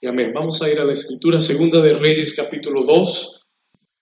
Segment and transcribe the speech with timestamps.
[0.00, 0.30] Y amén.
[0.32, 3.46] Vamos a ir a la escritura segunda de Reyes capítulo 2.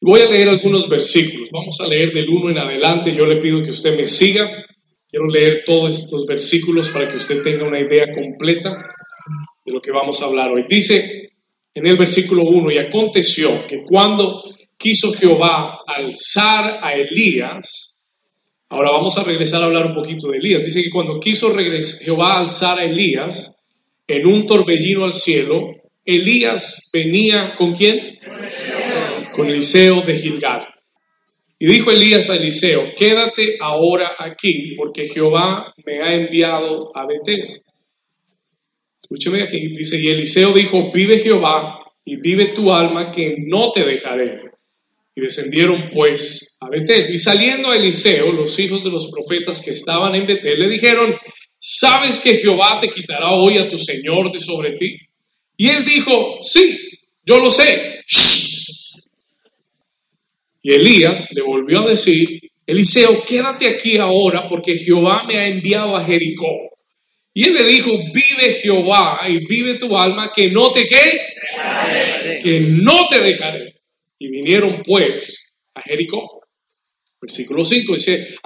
[0.02, 1.48] Voy a leer algunos versículos.
[1.50, 3.14] Vamos a leer del 1 en adelante.
[3.16, 4.46] Yo le pido que usted me siga.
[5.08, 8.76] Quiero leer todos estos versículos para que usted tenga una idea completa
[9.64, 10.66] de lo que vamos a hablar hoy.
[10.68, 11.30] Dice
[11.72, 14.42] en el versículo 1, y aconteció que cuando
[14.76, 17.96] quiso Jehová alzar a Elías,
[18.68, 22.36] ahora vamos a regresar a hablar un poquito de Elías, dice que cuando quiso Jehová
[22.36, 23.56] alzar a Elías
[24.06, 25.75] en un torbellino al cielo,
[26.06, 28.18] Elías venía con quién?
[29.34, 30.66] Con Eliseo de Gilgal.
[31.58, 37.62] Y dijo Elías a Eliseo, quédate ahora aquí, porque Jehová me ha enviado a Betel.
[39.02, 43.84] Escúcheme aquí, dice, y Eliseo dijo, vive Jehová y vive tu alma, que no te
[43.84, 44.42] dejaré.
[45.14, 47.12] Y descendieron pues a Betel.
[47.12, 51.14] Y saliendo a Eliseo, los hijos de los profetas que estaban en Betel le dijeron,
[51.58, 54.94] ¿sabes que Jehová te quitará hoy a tu Señor de sobre ti?
[55.56, 56.78] Y él dijo, sí,
[57.24, 58.02] yo lo sé.
[60.62, 65.96] Y Elías le volvió a decir, Eliseo, quédate aquí ahora porque Jehová me ha enviado
[65.96, 66.50] a Jericó.
[67.32, 71.20] Y él le dijo, vive Jehová y vive tu alma, que no te quede,
[72.42, 73.74] que no te dejaré.
[74.18, 76.40] Y vinieron pues a Jericó.
[77.20, 78.36] Versículo 5, y se,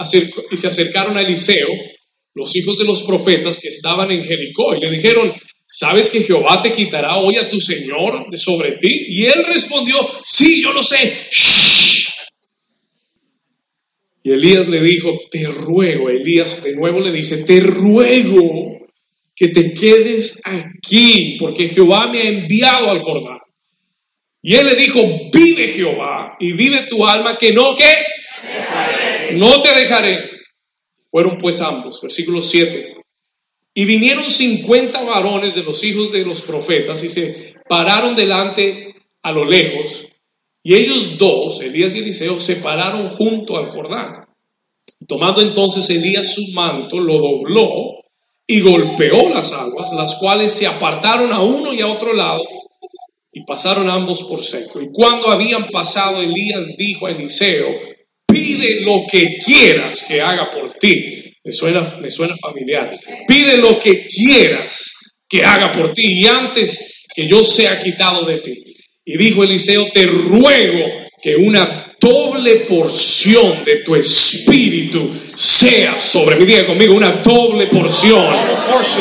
[0.51, 1.69] y se acercaron a Eliseo,
[2.35, 5.33] los hijos de los profetas que estaban en Jericó, y le dijeron,
[5.73, 9.07] ¿sabes que Jehová te quitará hoy a tu Señor de sobre ti?
[9.09, 11.15] Y él respondió, sí, yo lo sé.
[14.23, 18.81] Y Elías le dijo, te ruego, Elías de nuevo le dice, te ruego
[19.35, 23.39] que te quedes aquí, porque Jehová me ha enviado al Jordán.
[24.43, 25.01] Y él le dijo,
[25.33, 27.95] vive Jehová y vive tu alma, que no, que
[29.37, 30.31] no te dejaré.
[31.11, 33.00] Fueron pues ambos, versículo 7.
[33.81, 39.33] Y vinieron 50 varones de los hijos de los profetas y se pararon delante a
[39.33, 40.09] lo lejos.
[40.63, 44.27] Y ellos dos, Elías y Eliseo, se pararon junto al Jordán.
[45.09, 48.05] Tomando entonces Elías su manto, lo dobló
[48.47, 52.43] y golpeó las aguas, las cuales se apartaron a uno y a otro lado
[53.33, 54.83] y pasaron ambos por seco.
[54.83, 57.67] Y cuando habían pasado, Elías dijo a Eliseo,
[58.27, 61.20] pide lo que quieras que haga por ti.
[61.43, 62.91] Me suena, me suena familiar.
[63.27, 68.39] Pide lo que quieras que haga por ti y antes que yo sea quitado de
[68.39, 68.53] ti.
[69.05, 70.85] Y dijo Eliseo, te ruego
[71.23, 76.45] que una doble porción de tu espíritu sea sobre mí.
[76.47, 78.27] Diga conmigo, una doble porción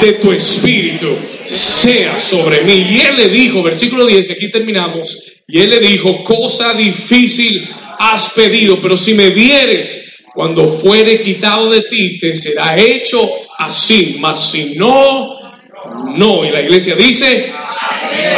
[0.01, 2.87] de tu espíritu sea sobre mí.
[2.89, 7.67] Y él le dijo, versículo 10, aquí terminamos, y él le dijo, cosa difícil
[7.99, 13.19] has pedido, pero si me vieres cuando fuere quitado de ti, te será hecho
[13.57, 15.39] así, mas si no,
[16.15, 16.45] no.
[16.45, 17.51] Y la iglesia dice,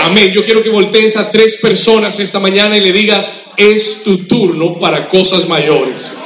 [0.04, 0.32] Amén.
[0.32, 4.78] Yo quiero que voltees a tres personas esta mañana y le digas, es tu turno
[4.80, 6.18] para cosas mayores.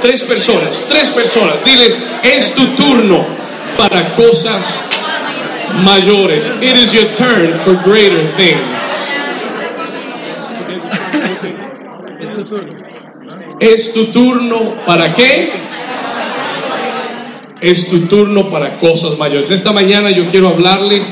[0.00, 1.64] Tres personas, tres personas.
[1.64, 3.24] Diles, es tu turno
[3.76, 4.84] para cosas
[5.82, 6.52] mayores.
[6.60, 8.60] It is your turn for greater things.
[12.20, 12.93] Es tu turno
[14.86, 15.50] para qué?
[17.60, 19.50] Es tu turno para cosas mayores.
[19.50, 21.02] Esta mañana yo quiero hablarle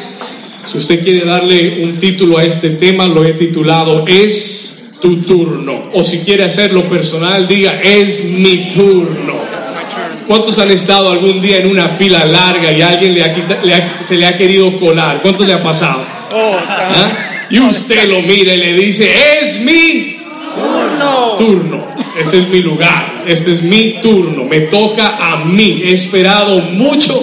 [0.66, 5.90] si usted quiere darle un título a este tema, lo he titulado Es tu turno.
[5.92, 9.42] O si quiere hacerlo personal, diga Es mi turno.
[10.26, 13.24] ¿Cuántos han estado algún día en una fila larga y alguien le
[14.00, 15.18] se le ha querido colar?
[15.20, 16.00] ¿Cuántos le ha pasado?
[16.32, 17.08] ¿Ah?
[17.50, 19.10] Y usted lo mira y le dice,
[19.40, 20.16] es mi
[20.54, 21.36] turno.
[21.36, 21.81] turno.
[22.18, 25.80] Este es mi lugar, este es mi turno, me toca a mí.
[25.82, 27.14] He esperado mucho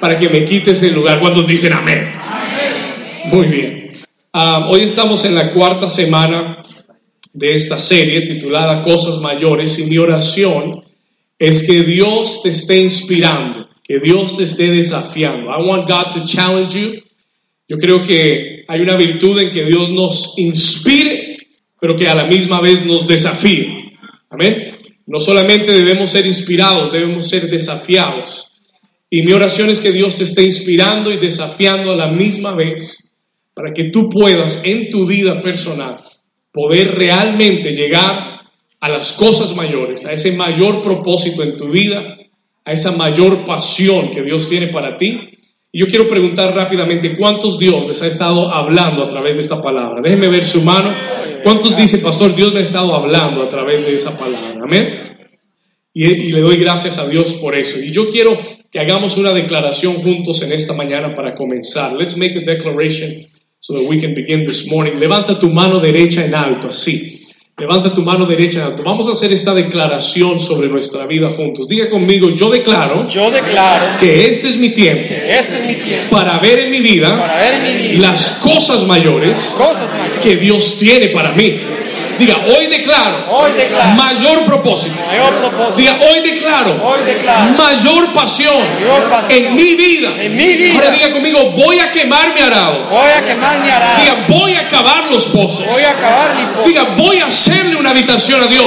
[0.00, 1.20] para que me quites el lugar.
[1.20, 2.10] ¿Cuántos dicen amén?
[3.26, 3.92] Muy bien.
[4.32, 6.62] Ah, hoy estamos en la cuarta semana
[7.34, 10.82] de esta serie titulada Cosas Mayores y mi oración
[11.38, 15.50] es que Dios te esté inspirando, que Dios te esté desafiando.
[15.50, 17.00] I want God to challenge you.
[17.68, 21.34] Yo creo que hay una virtud en que Dios nos inspire,
[21.78, 23.81] pero que a la misma vez nos desafíe.
[24.32, 24.78] Amén.
[25.06, 28.62] No solamente debemos ser inspirados, debemos ser desafiados.
[29.10, 33.12] Y mi oración es que Dios te esté inspirando y desafiando a la misma vez
[33.52, 35.98] para que tú puedas en tu vida personal
[36.50, 38.40] poder realmente llegar
[38.80, 42.16] a las cosas mayores, a ese mayor propósito en tu vida,
[42.64, 45.18] a esa mayor pasión que Dios tiene para ti.
[45.70, 49.62] Y yo quiero preguntar rápidamente, ¿cuántos Dios les ha estado hablando a través de esta
[49.62, 50.00] palabra?
[50.02, 50.90] Déjenme ver su mano.
[51.42, 54.60] ¿Cuántos dice, pastor, Dios me ha estado hablando a través de esa palabra?
[54.62, 54.86] Amén.
[55.94, 57.80] Y, y le doy gracias a Dios por eso.
[57.80, 58.38] Y yo quiero
[58.70, 61.92] que hagamos una declaración juntos en esta mañana para comenzar.
[61.92, 63.26] Let's make a declaration
[63.60, 64.98] so that we can begin this morning.
[64.98, 67.22] Levanta tu mano derecha en alto, así.
[67.58, 68.82] Levanta tu mano derecha en alto.
[68.82, 71.68] Vamos a hacer esta declaración sobre nuestra vida juntos.
[71.68, 76.16] Diga conmigo, yo declaro Yo declaro que este es mi tiempo este es mi tiempo
[76.16, 80.01] para ver en mi vida para ver en mi vida las cosas mayores cosas mayores.
[80.22, 81.60] Que Dios tiene para mí.
[82.18, 84.94] Diga, hoy declaro Hoy declaro mayor propósito.
[85.06, 85.76] mayor propósito.
[85.78, 90.10] Diga, hoy declaro Hoy declaro mayor pasión mayor pasión en mi vida.
[90.20, 90.74] en mi vida.
[90.74, 92.86] Ahora diga conmigo, voy a quemar mi arado.
[92.90, 94.00] Voy a quemar mi arado.
[94.00, 95.64] Diga, voy a cavar los pozos.
[95.66, 96.68] Voy a acabar mi pozo.
[96.68, 98.66] Diga, voy a hacerle una habitación a Dios.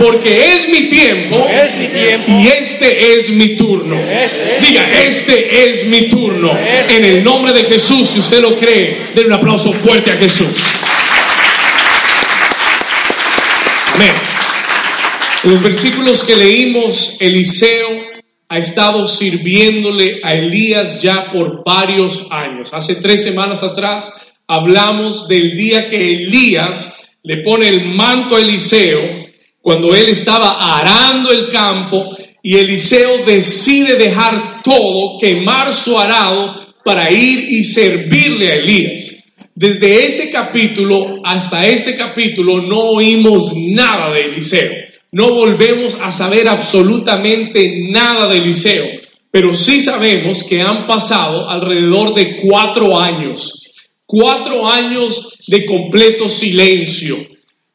[0.00, 2.32] Porque es mi tiempo Es mi tiempo.
[2.32, 3.96] y este es mi turno.
[4.00, 6.56] Este es Diga, este es mi turno.
[6.58, 6.96] Este.
[6.96, 10.48] En el nombre de Jesús, si usted lo cree, denle un aplauso fuerte a Jesús.
[13.94, 14.12] Amén.
[15.44, 18.10] En los versículos que leímos, Eliseo
[18.48, 22.70] ha estado sirviéndole a Elías ya por varios años.
[22.72, 29.19] Hace tres semanas atrás hablamos del día que Elías le pone el manto a Eliseo
[29.62, 32.04] cuando él estaba arando el campo
[32.42, 39.16] y Eliseo decide dejar todo, quemar su arado para ir y servirle a Elías.
[39.54, 44.72] Desde ese capítulo hasta este capítulo no oímos nada de Eliseo.
[45.12, 48.86] No volvemos a saber absolutamente nada de Eliseo,
[49.30, 53.72] pero sí sabemos que han pasado alrededor de cuatro años.
[54.06, 57.16] Cuatro años de completo silencio.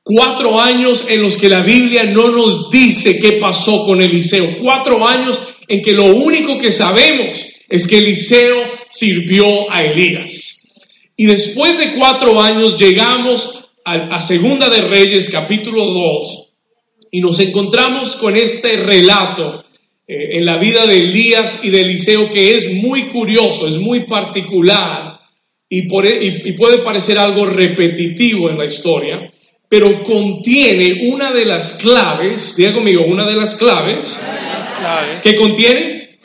[0.07, 4.47] Cuatro años en los que la Biblia no nos dice qué pasó con Eliseo.
[4.61, 8.55] Cuatro años en que lo único que sabemos es que Eliseo
[8.87, 10.67] sirvió a Elías.
[11.17, 16.49] Y después de cuatro años llegamos a, Segunda de Reyes, capítulo 2,
[17.09, 19.63] y nos encontramos con este relato
[20.07, 24.01] eh, en la vida de Elías y de Eliseo que es muy curioso, es muy
[24.01, 25.19] particular
[25.67, 29.31] y, e- puede parecer algo repetitivo en la historia,
[29.77, 34.21] pero contiene una de las claves, diga conmigo, una de las claves
[34.57, 35.21] Las claves.
[35.21, 36.17] que contiene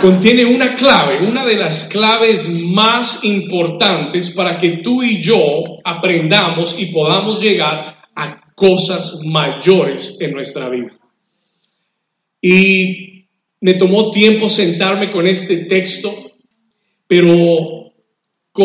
[0.00, 6.80] contiene una clave, una de las claves más importantes para que tú y yo aprendamos
[6.80, 10.96] y podamos llegar a cosas mayores en nuestra vida.
[12.40, 13.26] Y
[13.60, 16.10] me tomó tiempo sentarme con este texto,
[17.06, 17.77] pero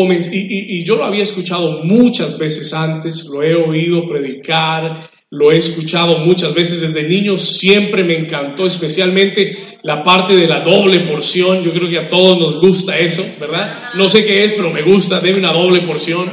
[0.02, 5.50] y, y- y yo lo había escuchado muchas veces antes, lo he oído predicar, lo
[5.52, 11.00] he escuchado muchas veces desde niño, siempre me encantó, especialmente la parte de la doble
[11.00, 13.72] porción, yo creo que a todos nos gusta eso, ¿verdad?
[13.94, 16.28] No sé qué es, pero me gusta, deme una doble porción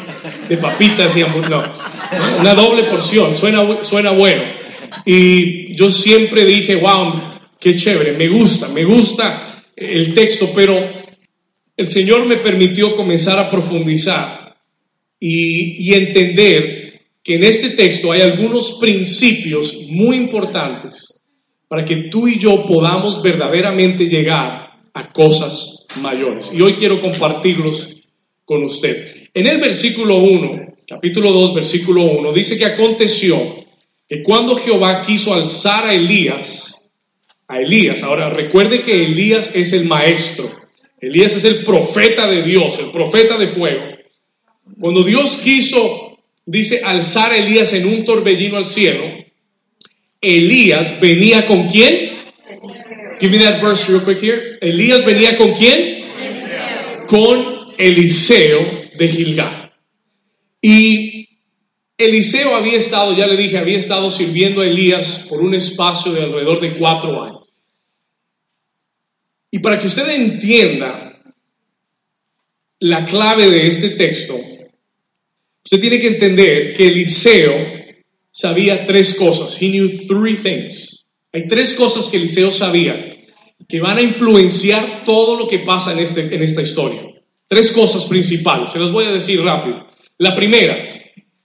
[0.48, 1.72] de papitas y hamburguesas,
[2.18, 4.44] no, una doble porción, suena, suena bueno.
[5.06, 7.14] Y yo siempre dije, wow,
[7.60, 9.42] qué chévere, me gusta, me gusta
[9.76, 10.76] el texto, pero
[11.82, 14.56] el Señor me permitió comenzar a profundizar
[15.20, 21.24] y, entender que en este texto hay algunos principios muy importantes
[21.68, 26.54] para que tú y yo podamos verdaderamente llegar a cosas mayores.
[26.54, 28.04] Y hoy quiero compartirlos
[28.46, 29.30] con usted.
[29.34, 33.38] En el versículo 1, capítulo 2, versículo 1, dice que aconteció
[34.08, 36.92] que cuando Jehová quiso alzar a Elías,
[37.48, 40.61] a Elías, ahora recuerde que Elías es el maestro,
[41.02, 43.84] Elías es el profeta de Dios, el profeta de fuego.
[44.80, 49.04] Cuando Dios quiso, dice, alzar a Elías en un torbellino al cielo,
[50.22, 52.12] Elías venía con quién?
[53.20, 54.58] Give me that verse real quick here.
[54.62, 56.08] Elías venía con quién?
[57.08, 58.60] Con Eliseo
[58.96, 59.74] de Gilgal.
[60.62, 61.28] Y
[61.98, 66.24] Eliseo había estado, ya le dije, había estado sirviendo a Elías por un espacio de
[66.24, 67.41] alrededor de cuatro años.
[69.52, 71.22] Y para que usted entienda
[72.80, 74.34] la clave de este texto,
[75.64, 77.54] usted tiene que entender que Eliseo
[78.32, 79.62] sabía tres cosas.
[79.62, 81.06] He knew three things.
[81.34, 83.08] Hay tres cosas que Eliseo sabía
[83.68, 87.02] que van a influenciar todo lo que pasa en, este, en esta historia.
[87.48, 88.70] Tres cosas principales.
[88.70, 89.88] Se las voy a decir rápido.
[90.18, 90.76] La primera,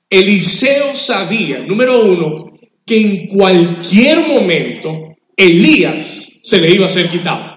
[0.08, 7.55] Eliseo sabía, número uno, que en cualquier momento Elías se le iba a ser quitado.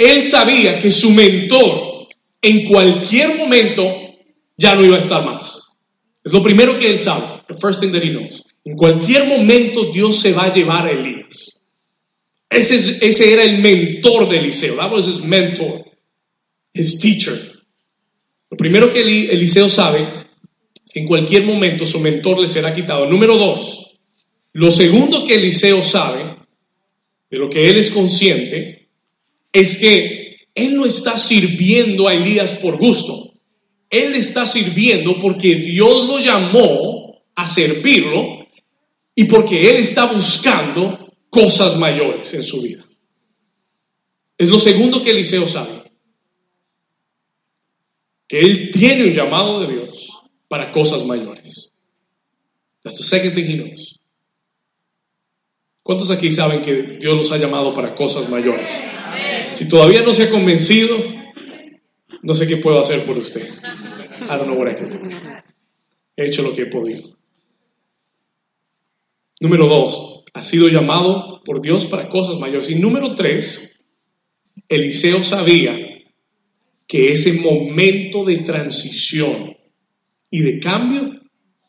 [0.00, 2.08] Él sabía que su mentor
[2.42, 3.84] en cualquier momento
[4.56, 5.76] ya no iba a estar más.
[6.24, 7.26] Es lo primero que él sabe.
[7.48, 8.42] The first thing that he knows.
[8.64, 11.60] En cualquier momento Dios se va a llevar a Elías.
[12.48, 14.74] Ese, es- ese era el mentor de Eliseo.
[14.76, 15.84] That was his mentor,
[16.74, 17.34] his teacher.
[18.50, 20.00] Lo primero que Eli- Eliseo sabe,
[20.94, 23.06] en cualquier momento su mentor le será quitado.
[23.08, 24.00] Número dos,
[24.54, 26.36] lo segundo que Eliseo sabe
[27.30, 28.79] de lo que él es consciente,
[29.52, 33.32] es que él no está sirviendo a Elías por gusto.
[33.88, 38.46] Él está sirviendo porque Dios lo llamó a servirlo
[39.14, 42.84] y porque él está buscando cosas mayores en su vida.
[44.38, 45.92] Es lo segundo que Eliseo sabe.
[48.26, 50.08] Que él tiene un llamado de Dios
[50.48, 51.72] para cosas mayores.
[52.82, 54.00] That's the second thing he knows.
[55.82, 58.80] ¿Cuántos aquí saben que Dios los ha llamado para cosas mayores?
[59.52, 60.96] Si todavía no se ha convencido,
[62.22, 63.48] no sé qué puedo hacer por usted.
[64.28, 64.98] I don't know what I can do.
[66.16, 67.16] He hecho lo que he podido.
[69.40, 72.70] Número dos, ha sido llamado por Dios para cosas mayores.
[72.70, 73.84] Y número tres,
[74.68, 75.76] Eliseo sabía
[76.86, 79.56] que ese momento de transición
[80.30, 81.20] y de cambio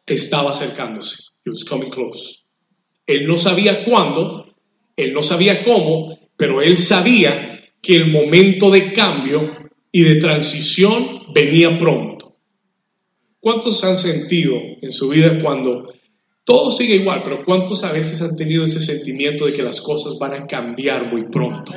[0.06, 1.30] estaba acercándose.
[1.46, 2.44] It was coming close.
[3.08, 4.54] Él no sabía cuándo,
[4.96, 7.51] él no sabía cómo, pero él sabía
[7.82, 9.52] que el momento de cambio
[9.92, 12.34] y de transición venía pronto.
[13.40, 15.92] ¿Cuántos han sentido en su vida cuando
[16.44, 20.18] todo sigue igual, pero cuántos a veces han tenido ese sentimiento de que las cosas
[20.20, 21.74] van a cambiar muy pronto?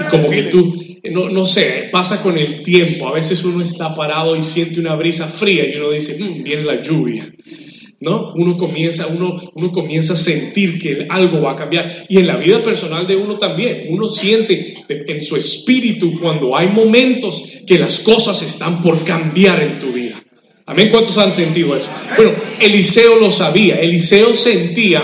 [0.00, 0.74] Y como que tú,
[1.10, 4.94] no, no sé, pasa con el tiempo, a veces uno está parado y siente una
[4.94, 7.32] brisa fría y uno dice, "Mm, viene la lluvia.
[8.00, 8.32] ¿No?
[8.34, 12.06] Uno comienza, uno, uno comienza a sentir que algo va a cambiar.
[12.08, 16.68] Y en la vida personal de uno también, uno siente en su espíritu cuando hay
[16.68, 20.16] momentos que las cosas están por cambiar en tu vida.
[20.66, 21.90] Amén, ¿cuántos han sentido eso?
[22.16, 25.02] Bueno, Eliseo lo sabía, Eliseo sentía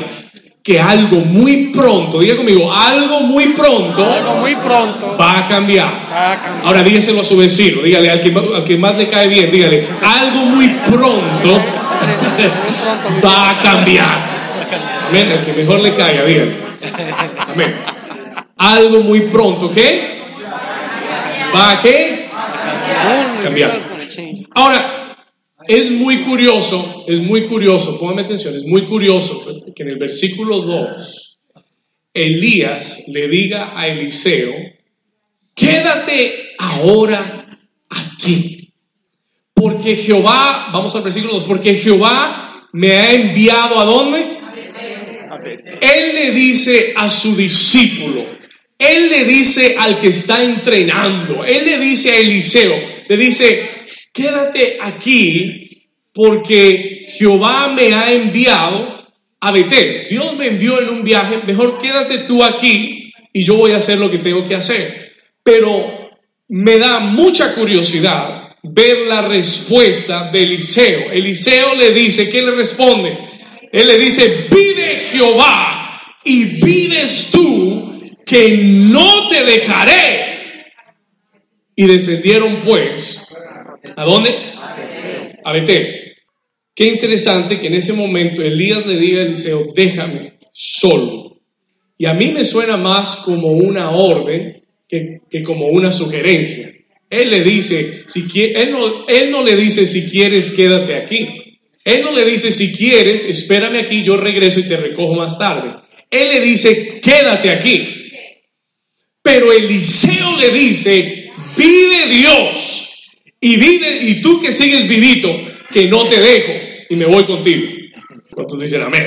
[0.62, 5.86] que algo muy pronto, diga conmigo, algo muy pronto Algo muy pronto va a cambiar.
[6.10, 6.66] va a cambiar.
[6.66, 9.86] Ahora dígaselo a su vecino, dígale al que, al que más le cae bien, dígale,
[10.02, 11.60] algo muy pronto
[13.24, 14.34] va a cambiar.
[15.08, 16.56] Amén, que mejor le caiga, dígale.
[18.56, 20.22] Algo muy pronto, ¿qué?
[21.54, 22.26] ¿Va a qué?
[23.42, 24.04] Cambiar.
[24.54, 25.16] Ahora,
[25.66, 30.60] es muy curioso, es muy curioso, póngame atención, es muy curioso que en el versículo
[30.60, 31.38] 2,
[32.12, 34.52] Elías le diga a Eliseo,
[35.54, 38.63] quédate ahora aquí.
[39.64, 44.38] Porque Jehová, vamos al versículo 2, porque Jehová me ha enviado a dónde?
[45.80, 48.22] Él le dice a su discípulo,
[48.78, 52.74] él le dice al que está entrenando, él le dice a Eliseo,
[53.08, 53.70] le dice,
[54.12, 59.08] quédate aquí porque Jehová me ha enviado
[59.40, 60.08] a Betel.
[60.10, 63.98] Dios me envió en un viaje, mejor quédate tú aquí y yo voy a hacer
[63.98, 65.14] lo que tengo que hacer.
[65.42, 66.10] Pero
[66.48, 71.12] me da mucha curiosidad ver la respuesta de Eliseo.
[71.12, 73.18] Eliseo le dice, ¿qué le responde?
[73.70, 80.34] Él le dice, vive Jehová y vives tú que no te dejaré.
[81.76, 83.34] Y descendieron pues,
[83.96, 84.34] ¿a dónde?
[85.44, 86.14] A Betel.
[86.74, 91.36] Qué interesante que en ese momento Elías le diga a Eliseo, déjame solo.
[91.98, 96.72] Y a mí me suena más como una orden que, que como una sugerencia.
[97.14, 101.28] Él le dice, si él, no, él no le dice si quieres quédate aquí.
[101.84, 105.76] Él no le dice si quieres espérame aquí, yo regreso y te recojo más tarde.
[106.10, 108.10] Él le dice quédate aquí.
[109.22, 115.34] Pero Eliseo le dice, vive Dios y vive y tú que sigues vivito,
[115.72, 116.52] que no te dejo
[116.90, 117.68] y me voy contigo.
[118.32, 119.06] ¿Cuántos dicen amén?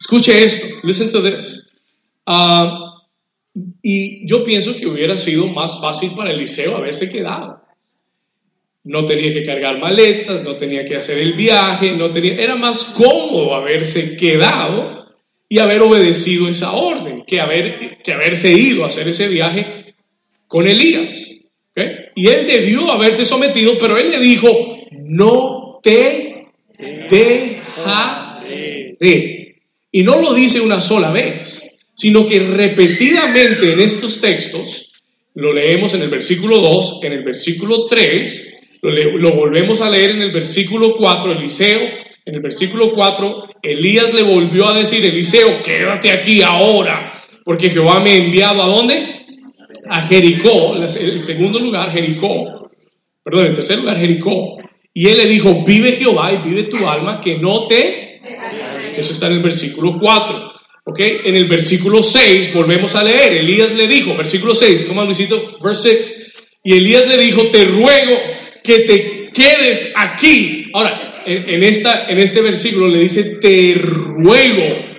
[0.00, 1.70] Escuche esto, listen to this.
[2.26, 2.83] Ah,
[3.54, 7.62] y yo pienso que hubiera sido más fácil para Eliseo haberse quedado.
[8.82, 12.96] No tenía que cargar maletas, no tenía que hacer el viaje, no tenía, era más
[12.98, 15.06] cómodo haberse quedado
[15.48, 19.94] y haber obedecido esa orden que, haber, que haberse ido a hacer ese viaje
[20.48, 21.50] con Elías.
[21.70, 21.80] ¿ok?
[22.16, 24.48] Y él debió haberse sometido, pero él le dijo,
[24.90, 27.64] no te dejaré.
[29.92, 31.63] Y no lo dice una sola vez,
[31.94, 34.92] sino que repetidamente en estos textos,
[35.34, 40.10] lo leemos en el versículo 2, en el versículo 3, lo, lo volvemos a leer
[40.10, 41.80] en el versículo 4, Eliseo,
[42.26, 47.12] en el versículo 4, Elías le volvió a decir, Eliseo, quédate aquí ahora,
[47.44, 49.24] porque Jehová me ha enviado a dónde?
[49.90, 52.70] A Jericó, el segundo lugar, Jericó,
[53.22, 54.58] perdón, el tercer lugar, Jericó.
[54.92, 58.20] Y él le dijo, vive Jehová y vive tu alma, que no te...
[58.96, 60.52] Eso está en el versículo 4.
[60.84, 61.00] ¿Ok?
[61.00, 63.32] En el versículo 6 volvemos a leer.
[63.34, 65.58] Elías le dijo, versículo 6, ¿cómo Luisito?
[65.62, 66.34] Verse 6.
[66.64, 68.20] Y Elías le dijo, te ruego
[68.62, 70.70] que te quedes aquí.
[70.74, 74.94] Ahora, en, en esta, en este versículo le dice, te ruego.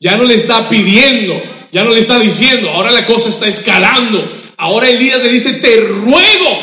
[0.00, 1.40] Ya no le está pidiendo,
[1.72, 4.30] ya no le está diciendo, ahora la cosa está escalando.
[4.58, 6.58] Ahora Elías le dice, te ruego,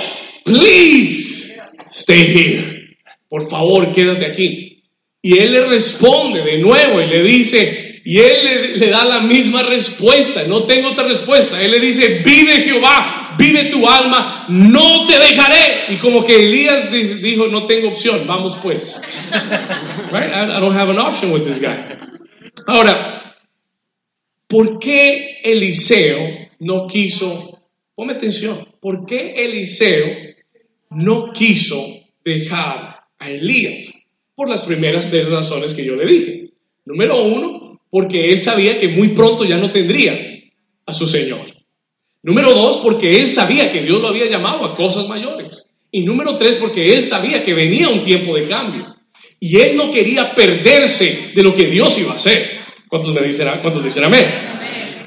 [0.46, 1.60] please,
[1.92, 2.98] stay here.
[3.30, 4.84] Por favor, quédate aquí.
[5.22, 9.64] Y él le responde de nuevo y le dice, y él le, da la misma
[9.64, 11.62] respuesta, no tengo otra respuesta.
[11.62, 15.94] Él le dice, vive Jehová, vive tu alma, no te dejaré.
[15.94, 19.02] Y como que Elías di- dijo, no tengo opción, vamos pues.
[20.12, 20.30] Right?
[20.34, 21.76] I, I don't have an option with this guy.
[22.68, 23.36] Ahora,
[24.48, 26.18] ¿por qué Eliseo
[26.60, 27.62] no quiso,
[27.96, 30.06] ponme atención, ¿por qué Eliseo
[30.92, 31.84] no quiso
[32.24, 33.92] dejar a Elías?
[34.36, 36.50] Por las primeras tres razones que yo le dije.
[36.86, 40.20] Número uno, porque él sabía que muy pronto ya no tendría
[40.84, 41.42] a su Señor.
[42.24, 45.68] Número dos, porque él sabía que Dios lo había llamado a cosas mayores.
[45.92, 48.96] Y número tres, porque él sabía que venía un tiempo de cambio.
[49.40, 52.64] Y él no quería perderse de lo que Dios iba a hacer.
[52.90, 54.26] ¿Cuántos me dicen, cuántos dicen amén?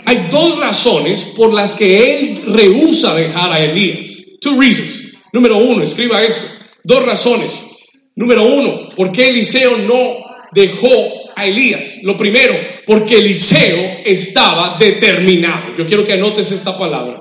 [0.04, 4.38] Hay dos razones por las que él rehúsa dejar a Elías.
[4.40, 5.18] Two reasons.
[5.32, 6.46] Número uno, escriba esto.
[6.84, 7.88] Dos razones.
[8.14, 10.18] Número uno, ¿por qué Eliseo no
[10.52, 12.04] dejó a Elías?
[12.04, 15.74] Lo primero, porque Eliseo estaba determinado.
[15.76, 17.16] Yo quiero que anotes esta palabra.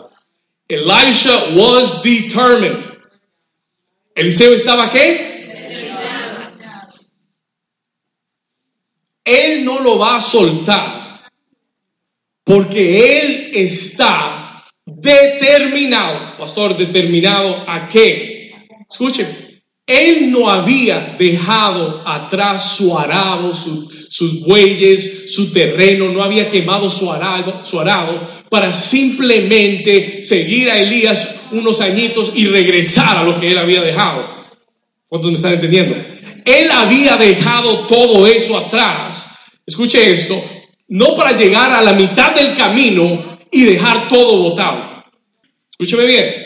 [0.67, 2.85] Elisha was determined.
[4.15, 5.33] Eliseo estaba qué?
[9.25, 11.23] Él no lo va a soltar
[12.43, 16.37] porque él está determinado.
[16.37, 18.53] Pastor, determinado a qué?
[18.89, 19.27] Escuchen,
[19.87, 26.89] él no había dejado atrás su arado, su- sus bueyes, su terreno, no había quemado
[26.89, 33.39] su arado, su arado para simplemente seguir a Elías unos añitos y regresar a lo
[33.39, 34.25] que él había dejado.
[35.07, 35.95] ¿Cuántos me están entendiendo?
[36.45, 39.29] Él había dejado todo eso atrás.
[39.65, 40.41] Escuche esto,
[40.89, 45.03] no para llegar a la mitad del camino y dejar todo botado.
[45.71, 46.45] Escúcheme bien.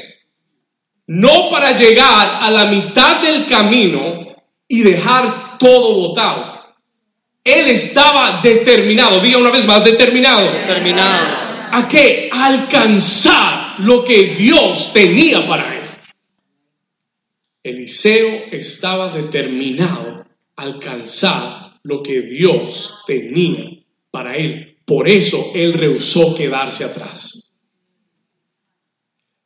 [1.07, 4.27] No para llegar a la mitad del camino
[4.67, 6.58] y dejar todo botado.
[7.49, 10.47] Él estaba determinado, diga una vez más, determinado.
[10.67, 11.17] Terminado.
[11.71, 12.29] ¿A qué?
[12.31, 15.83] A alcanzar lo que Dios tenía para él.
[17.63, 24.77] Eliseo estaba determinado a alcanzar lo que Dios tenía para él.
[24.85, 27.51] Por eso él rehusó quedarse atrás.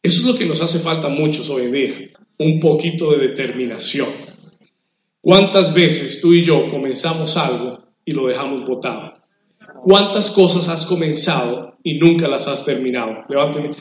[0.01, 2.09] Eso es lo que nos hace falta a muchos hoy en día.
[2.39, 4.09] Un poquito de determinación.
[5.21, 9.13] ¿Cuántas veces tú y yo comenzamos algo y lo dejamos botado?
[9.81, 13.23] ¿Cuántas cosas has comenzado y nunca las has terminado?
[13.27, 13.71] Levanten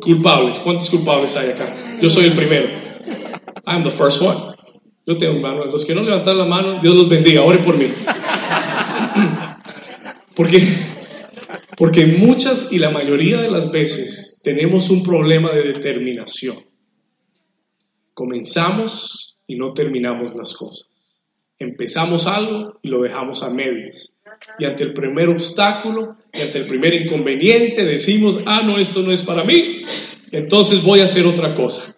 [0.00, 0.58] culpables.
[0.60, 1.72] ¿Cuántos culpables hay acá?
[2.00, 2.68] Yo soy el primero.
[3.66, 4.36] I'm the first one.
[5.06, 5.64] Yo tengo mi mano.
[5.64, 7.42] Los que no levantaron la mano, Dios los bendiga.
[7.42, 7.86] Ore por mí.
[10.36, 10.62] Porque,
[11.76, 16.54] porque muchas y la mayoría de las veces tenemos un problema de determinación.
[18.14, 20.87] Comenzamos y no terminamos las cosas.
[21.58, 24.18] Empezamos algo y lo dejamos a medias.
[24.58, 29.12] Y ante el primer obstáculo y ante el primer inconveniente decimos, ah, no, esto no
[29.12, 29.82] es para mí,
[30.30, 31.96] entonces voy a hacer otra cosa.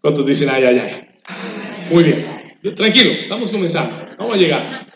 [0.00, 1.90] ¿Cuántos dicen, ay, ay, ay?
[1.90, 2.24] Muy bien.
[2.74, 4.06] Tranquilo, estamos comenzando.
[4.18, 4.86] Vamos a llegar.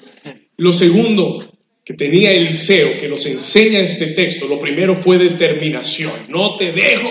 [0.56, 1.54] Lo segundo
[1.84, 6.12] que tenía Eliseo, que nos enseña este texto, lo primero fue determinación.
[6.28, 7.10] No te dejo.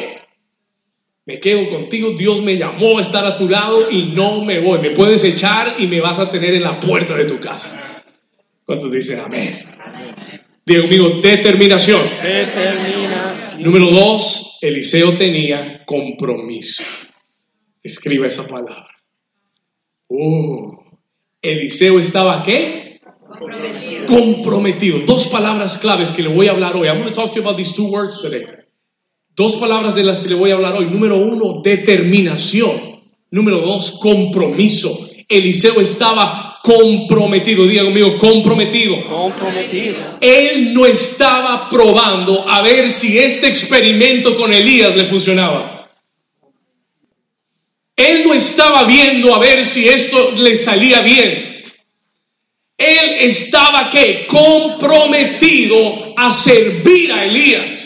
[1.26, 4.80] Me quedo contigo, Dios me llamó a estar a tu lado y no me voy.
[4.80, 8.04] Me puedes echar y me vas a tener en la puerta de tu casa.
[8.66, 9.50] ¿Cuántos dicen amén?
[10.66, 12.02] Diga conmigo, determinación.
[12.22, 13.64] Determinación.
[13.64, 16.84] Número dos, Eliseo tenía compromiso.
[17.82, 18.88] Escriba esa palabra.
[20.10, 20.78] Uh,
[21.42, 23.02] Eliseo estaba qué?
[24.08, 25.00] Comprometido.
[25.00, 26.88] Dos palabras claves que le voy a hablar hoy.
[26.88, 28.46] I'm going to talk to you about these two words today.
[29.36, 30.86] Dos palabras de las que le voy a hablar hoy.
[30.86, 32.72] Número uno, determinación.
[33.32, 34.96] Número dos, compromiso.
[35.28, 37.66] Eliseo estaba comprometido.
[37.66, 38.96] Diga conmigo, comprometido.
[39.08, 40.18] Comprometido.
[40.22, 45.90] Él no estaba probando a ver si este experimento con Elías le funcionaba.
[47.96, 51.54] Él no estaba viendo a ver si esto le salía bien.
[52.78, 57.83] Él estaba que comprometido a servir a Elías.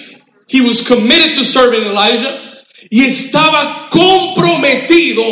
[0.48, 5.24] He was committed to serving Elijah y estaba comprometido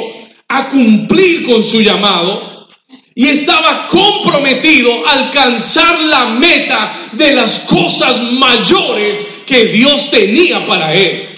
[0.47, 2.67] a cumplir con su llamado
[3.15, 10.93] y estaba comprometido a alcanzar la meta de las cosas mayores que Dios tenía para
[10.93, 11.33] él.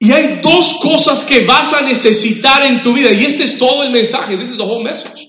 [0.00, 3.84] Y hay dos cosas que vas a necesitar en tu vida y este es todo
[3.84, 5.28] el mensaje, this is the whole message.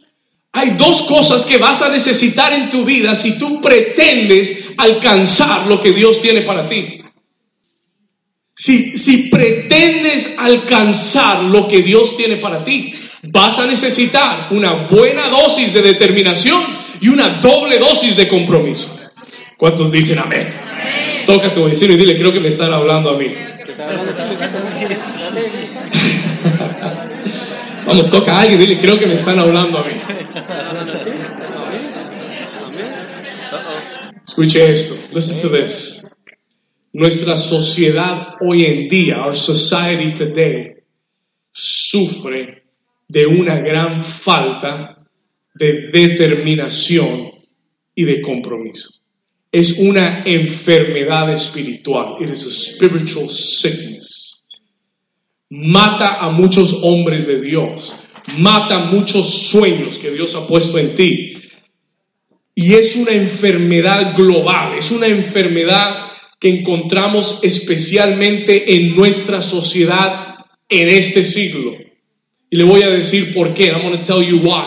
[0.54, 5.80] Hay dos cosas que vas a necesitar en tu vida si tú pretendes alcanzar lo
[5.80, 7.01] que Dios tiene para ti.
[8.62, 12.94] Si, si pretendes alcanzar lo que Dios tiene para ti,
[13.24, 16.62] vas a necesitar una buena dosis de determinación
[17.02, 19.10] y una doble dosis de compromiso.
[19.58, 20.48] ¿Cuántos dicen amén?
[21.26, 23.26] Toca a tu vecino y dile, creo que me están hablando a mí.
[27.88, 29.96] Vamos, toca a alguien, dile, creo que me están hablando a mí.
[34.28, 35.16] Escuche esto.
[35.16, 36.01] Listen to this.
[36.94, 40.76] Nuestra sociedad hoy en día, our society today,
[41.54, 42.64] sufre
[43.08, 44.98] de una gran falta
[45.54, 47.32] de determinación
[47.96, 48.90] y de compromiso.
[49.52, 52.16] Es una enfermedad espiritual.
[52.22, 54.44] It is a spiritual sickness.
[55.50, 58.00] Mata a muchos hombres de Dios.
[58.38, 61.38] Mata muchos sueños que Dios ha puesto en ti.
[62.56, 64.78] Y es una enfermedad global.
[64.78, 66.11] Es una enfermedad
[66.42, 70.36] que encontramos especialmente en nuestra sociedad
[70.68, 71.72] en este siglo.
[72.50, 73.68] Y le voy a decir por qué.
[73.68, 74.66] I'm going to tell you why.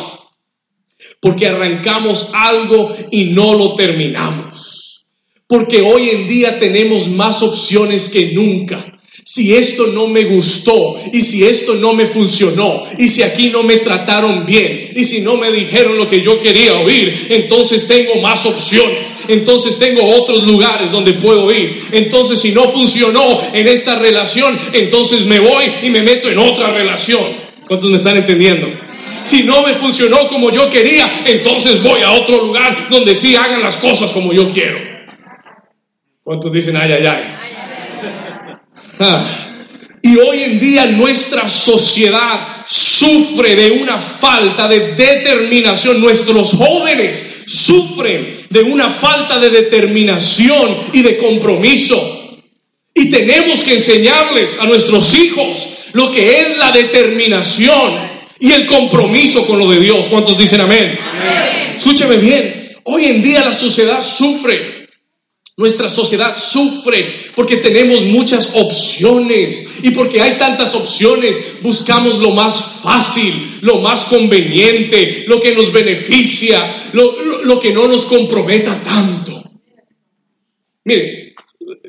[1.20, 5.04] Porque arrancamos algo y no lo terminamos.
[5.48, 8.93] Porque hoy en día tenemos más opciones que nunca
[9.24, 13.62] si esto no me gustó y si esto no me funcionó y si aquí no
[13.62, 18.20] me trataron bien y si no me dijeron lo que yo quería oír, entonces tengo
[18.20, 21.80] más opciones, entonces tengo otros lugares donde puedo ir.
[21.92, 26.70] Entonces si no funcionó en esta relación, entonces me voy y me meto en otra
[26.72, 27.22] relación.
[27.66, 28.68] ¿Cuántos me están entendiendo?
[29.24, 33.62] Si no me funcionó como yo quería, entonces voy a otro lugar donde sí hagan
[33.62, 34.78] las cosas como yo quiero.
[36.22, 37.33] ¿Cuántos dicen ay, ay, ay?
[40.04, 45.98] Y hoy en día nuestra sociedad sufre de una falta de determinación.
[45.98, 52.42] Nuestros jóvenes sufren de una falta de determinación y de compromiso.
[52.92, 57.94] Y tenemos que enseñarles a nuestros hijos lo que es la determinación
[58.38, 60.04] y el compromiso con lo de Dios.
[60.10, 60.98] ¿Cuántos dicen amén?
[61.00, 61.76] amén.
[61.78, 62.76] Escúcheme bien.
[62.84, 64.83] Hoy en día la sociedad sufre
[65.56, 72.80] nuestra sociedad sufre porque tenemos muchas opciones y porque hay tantas opciones buscamos lo más
[72.82, 76.60] fácil, lo más conveniente, lo que nos beneficia,
[76.92, 79.42] lo, que no nos comprometa tanto.
[80.84, 81.34] Mire,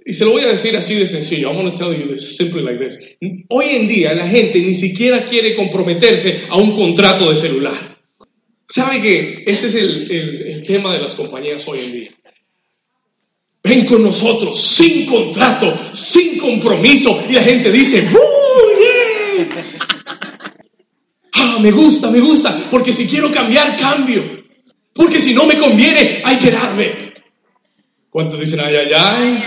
[0.06, 1.50] y se lo voy a decir así de sencillo.
[1.50, 3.18] I'm going to tell you this simply like this.
[3.50, 7.98] Hoy en día la gente ni siquiera quiere comprometerse a un contrato de celular.
[8.68, 9.76] ¿Sabe que ese es
[10.10, 12.16] el tema de las compañías hoy en día?
[13.66, 17.20] Ven con nosotros sin contrato, sin compromiso.
[17.30, 18.46] Y la gente dice, ¡Uh,
[21.38, 24.22] Ah, me gusta, me gusta, porque si quiero cambiar, cambio.
[24.94, 27.14] Porque si no me conviene, hay que darme.
[28.10, 29.44] ¿Cuántos dicen ay, ay, ay?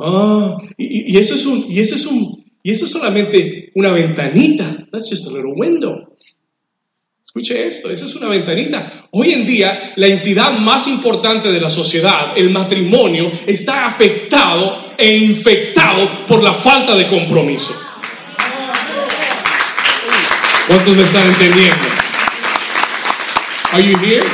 [0.00, 3.92] Ah, y, y, eso es un, y eso es un, y eso es solamente una
[3.92, 4.88] ventanita.
[4.90, 6.12] That's just a little window.
[7.28, 9.06] Escuche esto, eso es una ventanita.
[9.10, 15.14] Hoy en día, la entidad más importante de la sociedad, el matrimonio, está afectado e
[15.14, 17.78] infectado por la falta de compromiso.
[20.68, 21.86] ¿Cuántos me están entendiendo?
[23.72, 24.24] Are you here?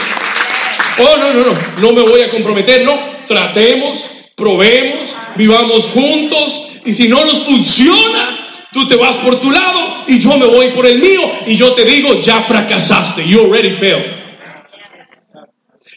[1.01, 2.97] Oh, no, no, no, no me voy a comprometer, no.
[3.27, 8.44] Tratemos, probemos, vivamos juntos y si no nos funciona,
[8.75, 11.73] Tú te vas por tu lado y yo me voy por el mío y yo
[11.75, 14.05] te digo, ya fracasaste, you already failed.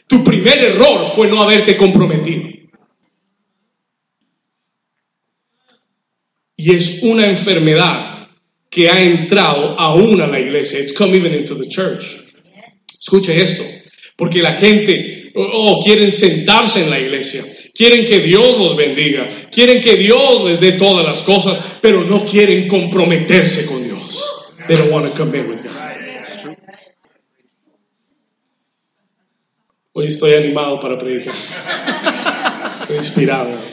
[0.05, 2.49] Tu primer error fue no haberte comprometido.
[6.55, 8.29] Y es una enfermedad
[8.69, 10.79] que ha entrado aún a la iglesia.
[10.79, 12.05] It's come even into the church.
[12.99, 13.63] Escuche esto,
[14.15, 17.43] porque la gente oh, quieren sentarse en la iglesia
[17.77, 22.25] Quieren que Dios los bendiga, quieren que Dios les dé todas las cosas, pero no
[22.25, 24.55] quieren comprometerse con Dios.
[24.67, 25.77] They don't want to commit with God.
[29.93, 31.35] Hoy estoy animado para predicar.
[32.81, 33.63] Estoy inspirado.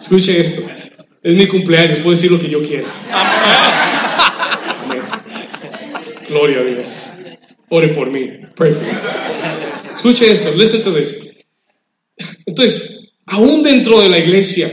[0.00, 0.72] Escuche esto.
[1.22, 2.94] Es mi cumpleaños, puedo decir lo que yo quiera.
[6.28, 7.06] Gloria a Dios.
[7.68, 8.30] Ore por mí.
[8.54, 8.88] Pray for me.
[9.94, 10.56] Escuche esto.
[10.56, 11.25] Listen to this.
[12.46, 14.70] Entonces, aún dentro de la iglesia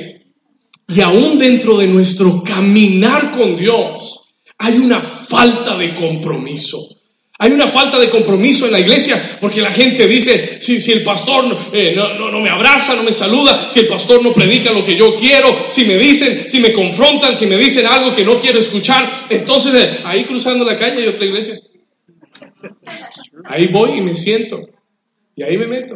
[0.87, 6.79] y aún dentro de nuestro caminar con Dios, hay una falta de compromiso.
[7.39, 11.03] Hay una falta de compromiso en la iglesia porque la gente dice, si, si el
[11.03, 14.85] pastor eh, no, no, me abraza, no me saluda, si el pastor no predica lo
[14.85, 18.37] que yo quiero, si me dicen, si me confrontan, si me dicen algo que no
[18.37, 21.55] quiero escuchar, entonces eh, ahí cruzando la calle hay otra iglesia.
[23.45, 24.61] Ahí voy y me siento.
[25.35, 25.95] Y ahí me meto.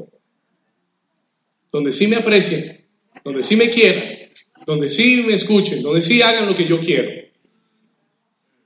[1.78, 2.88] Donde sí me aprecien,
[3.24, 4.32] donde sí me quieran,
[4.66, 7.08] donde sí me escuchen, donde sí hagan lo que yo quiero.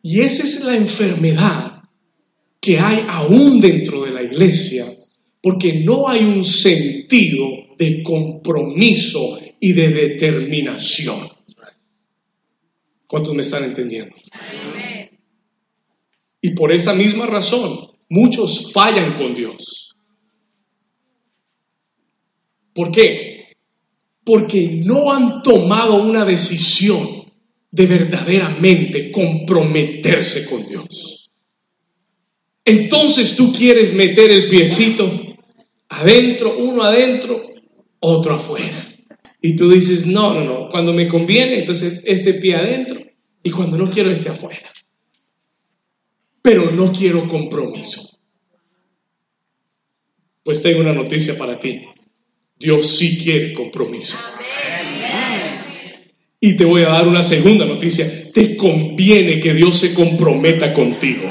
[0.01, 1.83] Y esa es la enfermedad
[2.61, 4.85] que hay aún dentro de la iglesia,
[5.41, 11.19] porque no hay un sentido de compromiso y de determinación.
[13.07, 14.15] ¿Cuántos me están entendiendo?
[16.39, 19.90] Y por esa misma razón, muchos fallan con Dios.
[22.81, 23.53] ¿Por qué?
[24.23, 27.07] Porque no han tomado una decisión
[27.69, 31.29] de verdaderamente comprometerse con Dios.
[32.65, 35.07] Entonces tú quieres meter el piecito
[35.89, 37.39] adentro, uno adentro,
[37.99, 38.83] otro afuera.
[39.43, 42.99] Y tú dices, no, no, no, cuando me conviene, entonces este pie adentro
[43.43, 44.71] y cuando no quiero este afuera.
[46.41, 48.01] Pero no quiero compromiso.
[50.41, 51.85] Pues tengo una noticia para ti.
[52.61, 54.17] Dios sí quiere compromiso.
[56.39, 58.05] Y te voy a dar una segunda noticia.
[58.33, 61.23] Te conviene que Dios se comprometa contigo.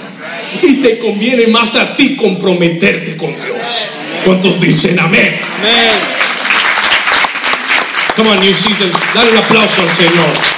[0.63, 3.91] Y te conviene más a ti comprometerte con Dios.
[4.25, 5.39] ¿Cuántos dicen amén?
[5.59, 5.91] Amén.
[8.17, 8.91] Come on, New Season.
[9.15, 10.50] Dale un aplauso al Señor.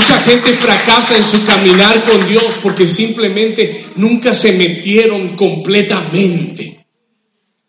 [0.00, 6.86] Mucha gente fracasa en su caminar con Dios porque simplemente nunca se metieron completamente.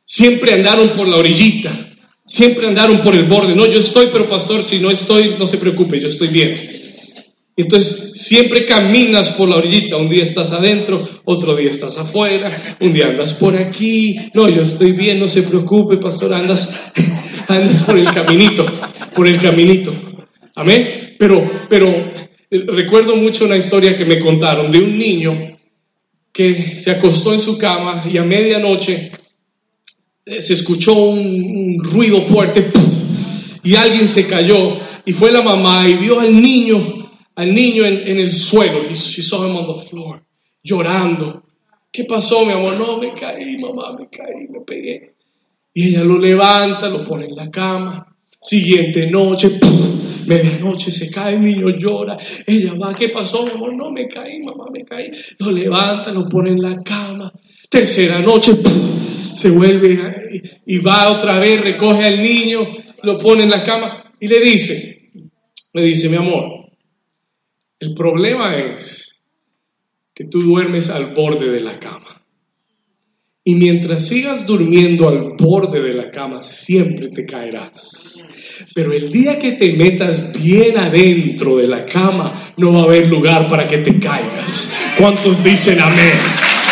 [0.06, 1.72] Siempre andaron por la orillita,
[2.26, 3.54] siempre andaron por el borde.
[3.54, 6.70] No, yo estoy, pero pastor, si no estoy, no se preocupe, yo estoy bien.
[7.58, 9.98] Entonces, siempre caminas por la orillita.
[9.98, 14.18] Un día estás adentro, otro día estás afuera, un día andas por aquí.
[14.34, 16.94] No, yo estoy bien, no se preocupe, pastor, andas,
[17.50, 18.66] andas por el caminito,
[19.14, 19.94] por el caminito.
[20.56, 21.11] Amén.
[21.22, 25.56] Pero, pero eh, recuerdo mucho una historia que me contaron de un niño
[26.34, 29.12] que se acostó en su cama y a medianoche
[30.26, 32.72] eh, se escuchó un, ruido fuerte
[33.62, 38.18] y alguien se cayó y fue la mamá y vio al niño, al niño en,
[38.18, 38.80] el suelo.
[38.90, 40.24] Y she saw him on the floor,
[40.64, 41.44] llorando.
[41.92, 42.80] ¿Qué pasó, mi amor?
[42.80, 45.14] No, me caí, mamá, me caí, me pegué.
[45.72, 48.11] Y ella lo levanta, lo pone en la cama.
[48.42, 49.52] Siguiente noche,
[50.26, 52.18] Medianoche se cae, el niño llora.
[52.48, 53.74] Ella va, ¿qué pasó, amor?
[53.76, 55.12] No me caí, mamá, me caí.
[55.40, 57.32] Lo levanta, lo pone en la cama.
[57.70, 58.54] Tercera noche,
[59.36, 62.68] se vuelve y va otra vez, recoge al niño,
[63.04, 65.12] lo pone en la cama y le dice,
[65.74, 66.72] le dice, mi amor,
[67.80, 69.22] el problema es
[70.14, 72.21] que tú duermes al borde de la cama.
[73.44, 78.24] Y mientras sigas durmiendo al borde de la cama, siempre te caerás.
[78.76, 83.08] Pero el día que te metas bien adentro de la cama, no va a haber
[83.08, 84.78] lugar para que te caigas.
[84.96, 86.14] ¿Cuántos dicen amén?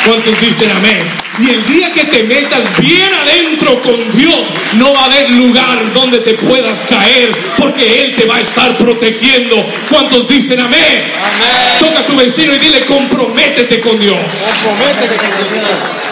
[0.06, 0.98] ¿Cuántos dicen amén?
[1.40, 5.94] Y el día que te metas bien adentro con Dios, no va a haber lugar
[5.96, 9.66] donde te puedas caer, porque Él te va a estar protegiendo.
[9.90, 10.80] ¿Cuántos dicen amén?
[10.80, 11.80] Amén.
[11.80, 14.20] Toca a tu vecino y dile, comprométete con Dios.
[14.64, 16.09] Comprométete con Dios.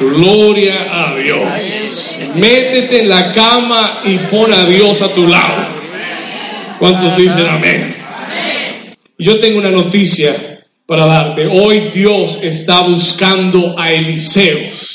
[0.00, 2.18] Gloria a Dios.
[2.34, 5.66] Métete en la cama y pon a Dios a tu lado.
[6.78, 7.94] ¿Cuántos dicen amén?
[9.18, 10.34] Yo tengo una noticia
[10.86, 11.46] para darte.
[11.46, 14.94] Hoy Dios está buscando a Eliseos.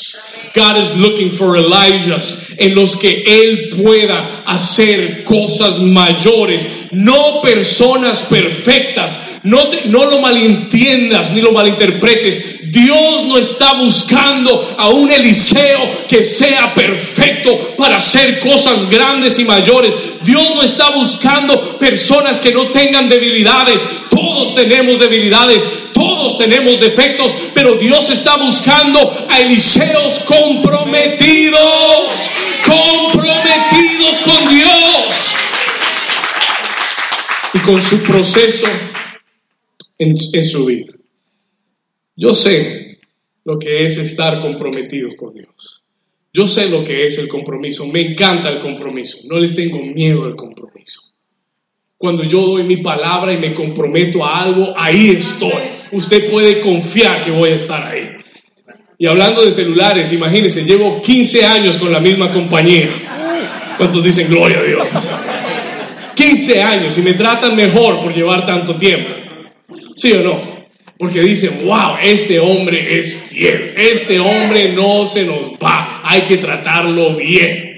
[0.54, 8.26] God is looking for Elijahs en los que Él pueda hacer cosas mayores, no personas
[8.28, 9.40] perfectas.
[9.42, 12.59] No, no lo malentiendas ni lo malinterpretes.
[12.70, 19.44] Dios no está buscando a un Eliseo que sea perfecto para hacer cosas grandes y
[19.44, 19.92] mayores.
[20.22, 23.88] Dios no está buscando personas que no tengan debilidades.
[24.10, 31.60] Todos tenemos debilidades, todos tenemos defectos, pero Dios está buscando a Eliseos comprometidos,
[32.64, 35.34] comprometidos con Dios
[37.54, 38.68] y con su proceso
[39.98, 40.99] en, en su vida.
[42.20, 42.98] Yo sé
[43.46, 45.82] lo que es estar comprometido con Dios.
[46.34, 47.86] Yo sé lo que es el compromiso.
[47.86, 49.20] Me encanta el compromiso.
[49.30, 51.00] No le tengo miedo al compromiso.
[51.96, 55.62] Cuando yo doy mi palabra y me comprometo a algo, ahí estoy.
[55.92, 58.06] Usted puede confiar que voy a estar ahí.
[58.98, 62.90] Y hablando de celulares, imagínense, llevo 15 años con la misma compañía.
[63.78, 64.88] ¿Cuántos dicen gloria a Dios?
[66.16, 69.08] 15 años y me tratan mejor por llevar tanto tiempo.
[69.96, 70.49] ¿Sí o no?
[71.00, 76.36] Porque dicen, wow, este hombre es fiel, este hombre no se nos va, hay que
[76.36, 77.68] tratarlo bien.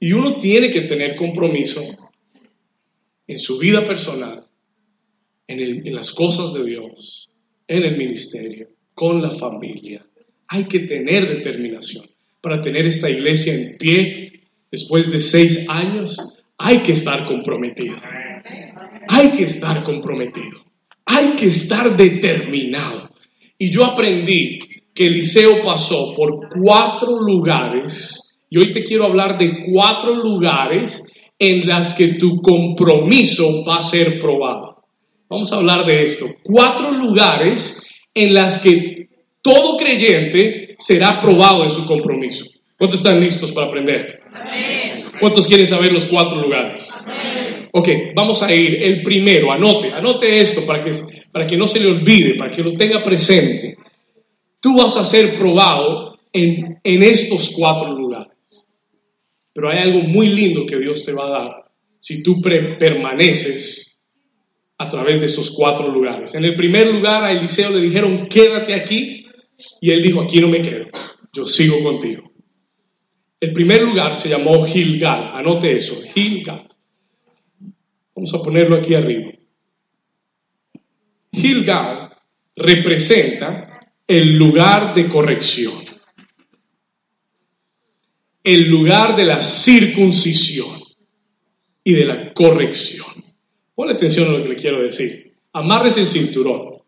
[0.00, 1.82] Y uno tiene que tener compromiso
[3.28, 4.44] en su vida personal,
[5.46, 7.28] en, el- en las cosas de Dios,
[7.68, 10.04] en el ministerio, con la familia.
[10.48, 12.04] Hay que tener determinación
[12.40, 16.16] para tener esta iglesia en pie después de seis años.
[16.58, 17.96] Hay que estar comprometido.
[19.08, 20.64] Hay que estar comprometido.
[21.12, 23.10] Hay que estar determinado.
[23.58, 24.58] Y yo aprendí
[24.94, 28.38] que Eliseo pasó por cuatro lugares.
[28.48, 33.82] Y hoy te quiero hablar de cuatro lugares en las que tu compromiso va a
[33.82, 34.84] ser probado.
[35.28, 36.26] Vamos a hablar de esto.
[36.42, 39.08] Cuatro lugares en las que
[39.42, 42.46] todo creyente será probado en su compromiso.
[42.78, 44.22] ¿Cuántos están listos para aprender?
[45.20, 46.88] ¿Cuántos quieren saber los cuatro lugares?
[47.72, 48.82] Ok, vamos a ir.
[48.82, 50.90] El primero, anote, anote esto para que,
[51.32, 53.76] para que no se le olvide, para que lo tenga presente.
[54.60, 58.32] Tú vas a ser probado en, en estos cuatro lugares.
[59.52, 64.00] Pero hay algo muy lindo que Dios te va a dar si tú permaneces
[64.78, 66.34] a través de esos cuatro lugares.
[66.34, 69.26] En el primer lugar a Eliseo le dijeron, quédate aquí.
[69.82, 70.86] Y él dijo, aquí no me quedo,
[71.34, 72.32] yo sigo contigo.
[73.38, 76.69] El primer lugar se llamó Gilgal, anote eso, Gilgal.
[78.20, 79.32] Vamos a ponerlo aquí arriba.
[81.32, 82.14] Gilgal
[82.54, 85.72] representa el lugar de corrección,
[88.44, 90.68] el lugar de la circuncisión
[91.82, 93.06] y de la corrección.
[93.74, 95.32] Ponle atención a lo que le quiero decir.
[95.54, 96.82] Amarres el cinturón.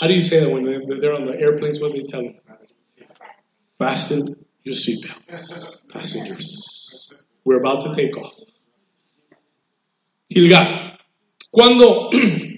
[0.00, 0.64] How do you say that when
[0.98, 1.78] they're on the airplanes?
[1.78, 2.40] What do they tell them?
[3.78, 5.86] Fasten your seatbelts.
[5.92, 7.12] Passengers.
[7.44, 8.43] We're about to take off.
[10.34, 10.98] Gilgal.
[11.50, 12.10] Cuando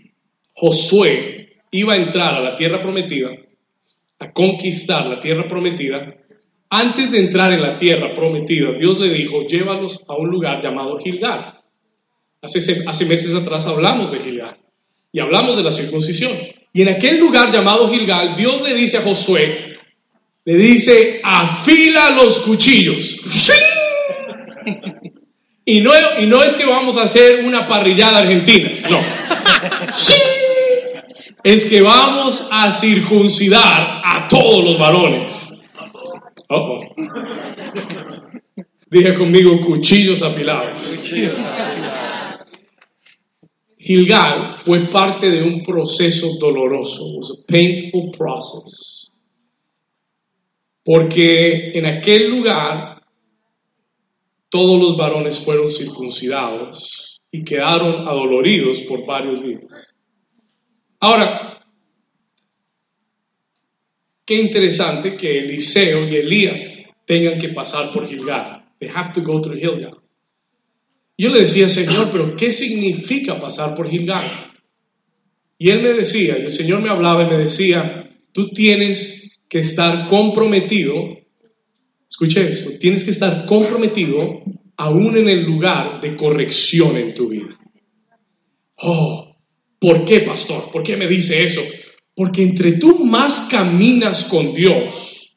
[0.55, 3.29] Josué iba a entrar a la tierra prometida,
[4.19, 6.17] a conquistar la tierra prometida,
[6.71, 10.99] antes de entrar en la tierra prometida, Dios le dijo, llévalos a un lugar llamado
[10.99, 11.61] Gilgal.
[12.41, 14.57] Hace, meses atrás hablamos de Gilgal
[15.13, 16.33] y hablamos de la circuncisión.
[16.73, 19.77] Y en aquel lugar llamado Gilgal, Dios le dice a Josué,
[20.47, 23.21] le dice, afila los cuchillos.
[25.69, 29.01] Y no, y no es que vamos a hacer una parrillada argentina, no.
[31.43, 35.61] Es que vamos a circuncidar a todos los varones.
[36.49, 36.81] Uh-oh.
[38.91, 41.13] Dije conmigo cuchillos afilados.
[43.79, 47.05] Gilgal fue parte de un proceso doloroso.
[47.07, 49.11] It was a painful process.
[50.85, 52.96] Porque en aquel lugar
[54.49, 59.95] todos los varones fueron circuncidados y quedaron adoloridos por varios días.
[61.01, 61.65] Ahora,
[64.25, 68.65] qué interesante que Eliseo y Elías tengan que pasar por Gilgal.
[68.79, 69.99] They have to go through Gilgal.
[71.19, 74.25] Yo le decía, Señor, pero ¿qué significa pasar por Gilgal?
[75.59, 79.61] Y él me decía, y el Señor me hablaba y me decía, tú tienes que
[79.61, 80.95] estar comprometido,
[82.09, 84.43] escuche esto, tienes que estar comprometido
[84.77, 87.59] aún en el lugar de corrección en tu vida.
[88.77, 89.35] Oh,
[89.79, 90.71] ¿por qué, pastor?
[90.71, 91.63] ¿Por qué me dice eso?
[92.15, 95.37] Porque entre tú más caminas con Dios,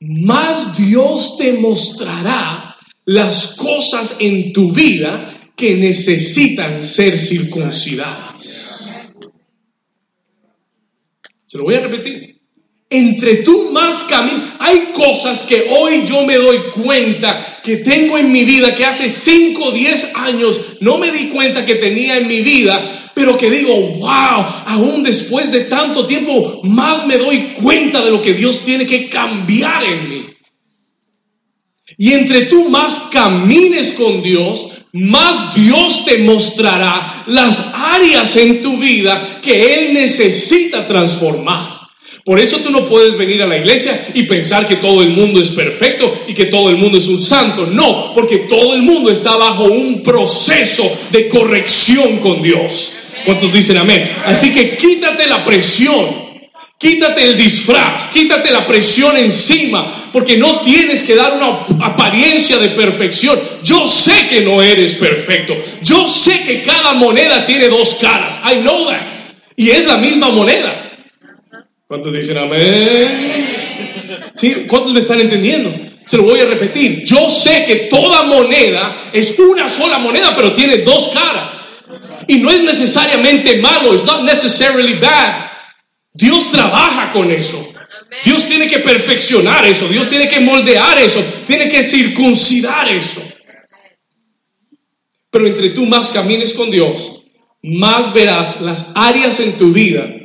[0.00, 8.34] más Dios te mostrará las cosas en tu vida que necesitan ser circuncidadas.
[11.46, 12.33] Se lo voy a repetir.
[12.90, 18.30] Entre tú más caminas, hay cosas que hoy yo me doy cuenta que tengo en
[18.30, 22.28] mi vida, que hace 5 o 10 años no me di cuenta que tenía en
[22.28, 28.04] mi vida, pero que digo, wow, aún después de tanto tiempo, más me doy cuenta
[28.04, 30.26] de lo que Dios tiene que cambiar en mí.
[31.96, 38.76] Y entre tú más camines con Dios, más Dios te mostrará las áreas en tu
[38.76, 41.73] vida que Él necesita transformar.
[42.24, 45.42] Por eso tú no puedes venir a la iglesia y pensar que todo el mundo
[45.42, 47.66] es perfecto y que todo el mundo es un santo.
[47.66, 52.92] No, porque todo el mundo está bajo un proceso de corrección con Dios.
[53.26, 54.10] ¿Cuántos dicen amén?
[54.24, 56.24] Así que quítate la presión.
[56.78, 62.70] Quítate el disfraz, quítate la presión encima, porque no tienes que dar una apariencia de
[62.70, 63.38] perfección.
[63.62, 65.56] Yo sé que no eres perfecto.
[65.82, 68.40] Yo sé que cada moneda tiene dos caras.
[68.44, 69.00] I know that.
[69.56, 70.83] Y es la misma moneda.
[71.86, 74.30] ¿Cuántos dicen amén?
[74.34, 74.64] ¿Sí?
[74.68, 75.70] ¿Cuántos me están entendiendo?
[76.06, 77.04] Se lo voy a repetir.
[77.04, 81.66] Yo sé que toda moneda es una sola moneda, pero tiene dos caras.
[82.26, 83.92] Y no es necesariamente malo.
[83.92, 85.50] It's not necessarily bad.
[86.14, 87.72] Dios trabaja con eso.
[88.24, 89.86] Dios tiene que perfeccionar eso.
[89.88, 91.22] Dios tiene que moldear eso.
[91.46, 93.22] Tiene que circuncidar eso.
[95.30, 97.24] Pero entre tú más camines con Dios,
[97.62, 100.23] más verás las áreas en tu vida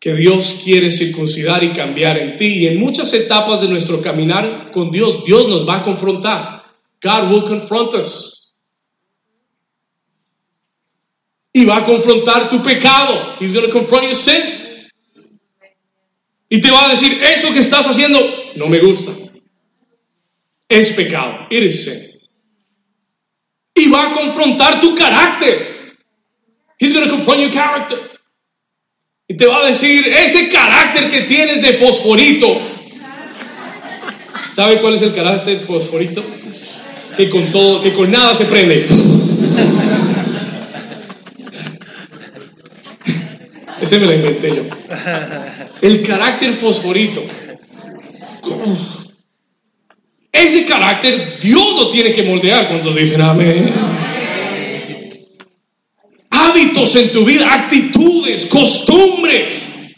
[0.00, 2.46] que Dios quiere circuncidar y cambiar en ti.
[2.58, 6.64] Y en muchas etapas de nuestro caminar con Dios, Dios nos va a confrontar.
[7.02, 8.52] God will confront us.
[11.52, 13.34] Y va a confrontar tu pecado.
[13.40, 14.40] He's going to confront your sin.
[16.48, 18.18] Y te va a decir, eso que estás haciendo
[18.56, 19.12] no me gusta.
[20.68, 21.46] Es pecado.
[21.50, 22.08] It is sin.
[23.74, 25.96] Y va a confrontar tu carácter.
[26.78, 28.17] He's going to confront your character.
[29.30, 32.62] Y te va a decir, ese carácter que tienes de fosforito.
[34.56, 36.24] ¿Sabe cuál es el carácter de fosforito?
[37.14, 38.86] Que con todo, que con nada se prende.
[43.82, 44.62] Ese me lo inventé yo.
[45.82, 47.22] El carácter fosforito.
[50.32, 52.66] Ese carácter Dios lo tiene que moldear.
[52.66, 53.72] cuando dicen amén?
[56.58, 59.92] Hábitos en tu vida, actitudes, costumbres.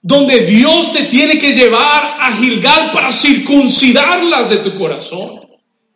[0.00, 5.40] Donde Dios te tiene que llevar a Gilgal para circuncidarlas de tu corazón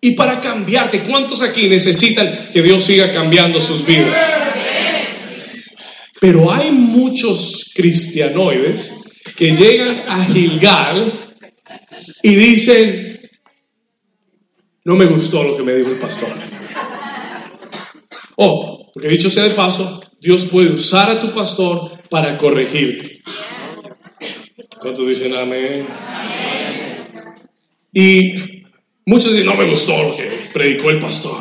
[0.00, 1.00] y para cambiarte.
[1.02, 4.20] ¿Cuántos aquí necesitan que Dios siga cambiando sus vidas?
[6.20, 9.04] Pero hay muchos cristianoides
[9.36, 11.12] que llegan a Gilgal
[12.22, 13.30] y dicen,
[14.82, 16.28] no me gustó lo que me dijo el pastor.
[18.36, 23.20] Oh, porque dicho sea de paso, Dios puede usar a tu pastor para corregirte.
[24.80, 25.84] ¿Cuántos dicen amén?
[27.92, 28.62] Y
[29.04, 31.36] muchos dicen, no me gustó lo que predicó el pastor.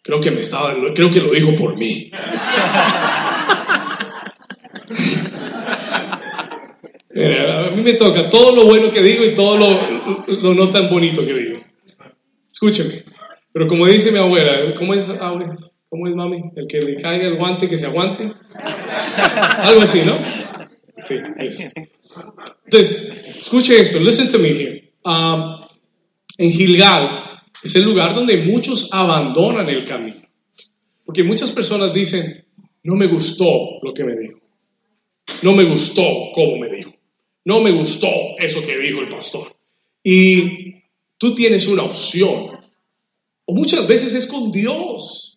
[0.00, 2.08] Creo que me estaba, creo que lo dijo por mí.
[7.16, 11.26] a mí me toca todo lo bueno que digo y todo lo, no tan bonito
[11.26, 11.58] que digo.
[12.52, 13.02] Escúcheme.
[13.52, 15.08] Pero como dice mi abuela, ¿cómo es,
[15.88, 16.50] ¿cómo es mami?
[16.56, 18.24] El que le caiga el guante, que se aguante.
[19.58, 20.14] Algo así, ¿no?
[20.98, 21.16] Sí,
[22.64, 24.92] Entonces, escuche esto, listen to me here.
[25.04, 25.60] Um,
[26.38, 30.20] en Gilgal es el lugar donde muchos abandonan el camino.
[31.04, 32.44] Porque muchas personas dicen,
[32.82, 34.40] no me gustó lo que me dijo.
[35.42, 36.02] No me gustó
[36.34, 36.92] cómo me dijo.
[37.44, 38.08] No me gustó
[38.38, 39.54] eso que dijo el pastor.
[40.02, 40.82] Y
[41.18, 42.58] tú tienes una opción.
[43.44, 45.35] O muchas veces es con Dios.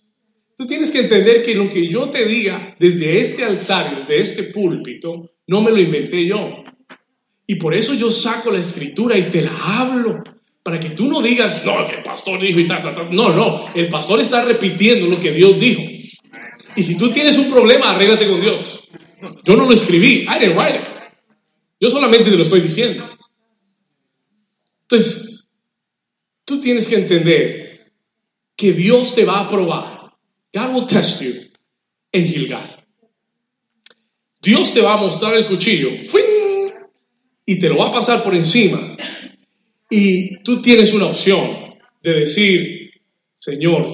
[0.59, 4.43] Tú tienes que entender que lo que yo te diga desde este altar, desde este
[4.51, 6.65] púlpito, no me lo inventé yo.
[7.47, 10.21] Y por eso yo saco la escritura y te la hablo.
[10.61, 13.15] Para que tú no digas, no, que el pastor dijo y tal, tal, tal.
[13.15, 13.73] No, no.
[13.73, 15.81] El pastor está repitiendo lo que Dios dijo.
[16.75, 18.89] Y si tú tienes un problema, arréglate con Dios.
[19.45, 20.27] Yo no lo escribí.
[20.27, 20.89] I didn't write it.
[21.79, 23.09] Yo solamente te lo estoy diciendo.
[24.81, 25.47] Entonces,
[26.43, 27.93] tú tienes que entender
[28.57, 29.98] que Dios te va a probar.
[30.53, 31.33] God will test you
[32.11, 32.85] en Gilgal.
[34.41, 35.89] Dios te va a mostrar el cuchillo
[37.45, 38.97] y te lo va a pasar por encima.
[39.89, 42.91] Y tú tienes una opción de decir,
[43.37, 43.91] Señor,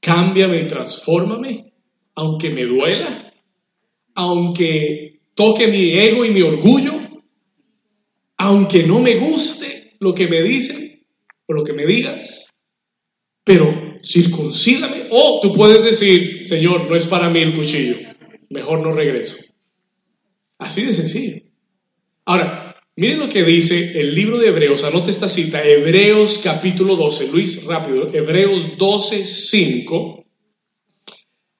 [0.00, 1.72] cámbiame y transfórmame,
[2.14, 3.32] aunque me duela,
[4.14, 6.92] aunque toque mi ego y mi orgullo,
[8.36, 11.00] aunque no me guste lo que me dicen
[11.46, 12.52] o lo que me digas,
[13.44, 15.06] pero circuncídame.
[15.10, 17.96] O tú puedes decir, Señor, no es para mí el cuchillo,
[18.50, 19.38] mejor no regreso.
[20.58, 21.42] Así de sencillo.
[22.24, 27.32] Ahora, miren lo que dice el libro de Hebreos, anote esta cita, Hebreos capítulo 12,
[27.32, 30.24] Luis, rápido, Hebreos 12, 5.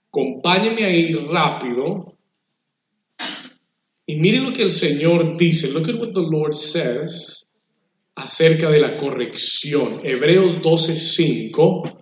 [0.08, 2.16] Acompáñeme ahí rápido.
[4.06, 7.42] Y mire lo que el Señor dice, look at what the Lord says
[8.14, 10.00] acerca de la corrección.
[10.04, 12.01] Hebreos 12:5.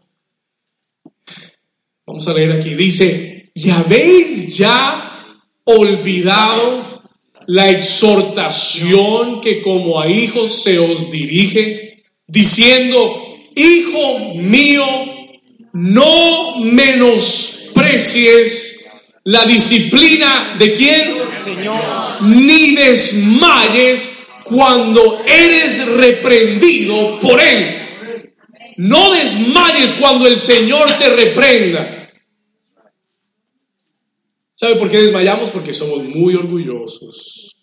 [2.11, 2.75] Vamos a leer aquí.
[2.75, 5.23] Dice, ¿y habéis ya
[5.63, 7.05] olvidado
[7.47, 13.17] la exhortación que como a hijos se os dirige, diciendo,
[13.55, 14.85] Hijo mío,
[15.73, 18.91] no menosprecies
[19.23, 21.15] la disciplina de quién?
[21.31, 21.81] Señor.
[22.23, 27.77] Ni desmayes cuando eres reprendido por Él.
[28.79, 31.99] No desmayes cuando el Señor te reprenda.
[34.61, 35.49] ¿Sabe por qué desmayamos?
[35.49, 37.57] Porque somos muy orgullosos.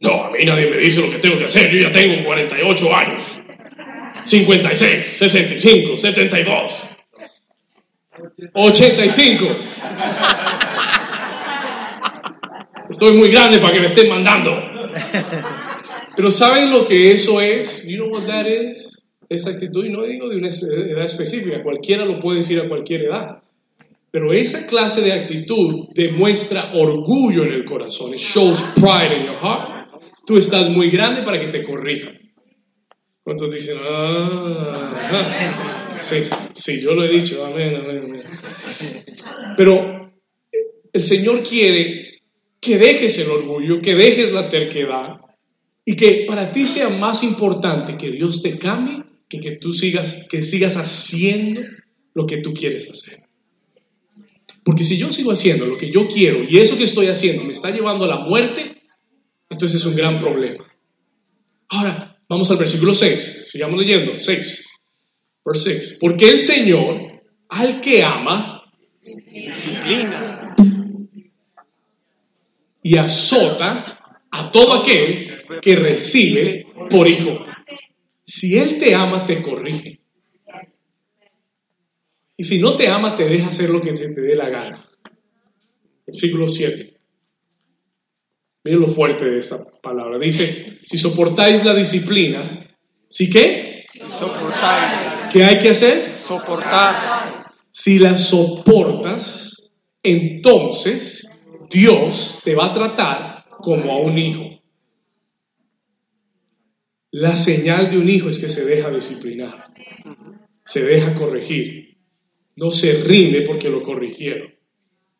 [0.00, 1.70] No, a mí nadie me dice lo que tengo que hacer.
[1.70, 3.24] Yo ya tengo 48 años.
[4.24, 6.90] 56, 65, 72.
[8.52, 9.44] 85.
[12.90, 14.60] Estoy muy grande para que me estén mandando.
[16.16, 17.86] Pero ¿saben lo que eso es?
[17.86, 19.04] You know what that is?
[19.28, 23.02] Esa actitud, y no digo de una edad específica, cualquiera lo puede decir a cualquier
[23.02, 23.40] edad.
[24.12, 28.10] Pero esa clase de actitud demuestra orgullo en el corazón.
[28.12, 29.88] It shows pride in your heart.
[30.26, 32.20] Tú estás muy grande para que te corrijan.
[33.24, 33.78] ¿Cuántos dicen?
[33.82, 34.92] Ah,
[35.98, 36.16] sí,
[36.52, 37.42] sí, yo lo he dicho.
[37.46, 38.22] Amén, amén, amén.
[39.56, 40.12] Pero
[40.92, 42.20] el Señor quiere
[42.60, 45.20] que dejes el orgullo, que dejes la terquedad
[45.86, 50.28] y que para ti sea más importante que Dios te cambie que que tú sigas,
[50.28, 51.62] que sigas haciendo
[52.12, 53.21] lo que tú quieres hacer.
[54.64, 57.52] Porque si yo sigo haciendo lo que yo quiero y eso que estoy haciendo me
[57.52, 58.82] está llevando a la muerte,
[59.50, 60.64] entonces es un gran problema.
[61.68, 63.50] Ahora, vamos al versículo 6.
[63.50, 64.14] Sigamos leyendo.
[64.14, 64.66] 6.
[65.44, 65.98] Verse 6.
[66.00, 68.62] Porque el Señor, al que ama,
[69.32, 70.54] Disciplina.
[72.84, 77.44] y azota a todo aquel que recibe por hijo.
[78.24, 80.01] Si Él te ama, te corrige.
[82.42, 84.84] Y si no te ama, te deja hacer lo que te dé la gana.
[86.04, 86.92] Versículo 7.
[88.64, 90.18] Miren lo fuerte de esta palabra.
[90.18, 92.58] Dice, si soportáis la disciplina,
[93.08, 93.84] ¿sí qué?
[93.94, 95.30] Soportáis.
[95.32, 96.18] ¿Qué hay que hacer?
[96.18, 97.46] Soportar.
[97.70, 99.70] Si la soportas,
[100.02, 101.38] entonces
[101.70, 104.42] Dios te va a tratar como a un hijo.
[107.12, 109.64] La señal de un hijo es que se deja disciplinar,
[110.64, 111.81] se deja corregir,
[112.56, 114.54] no se rinde porque lo corrigieron,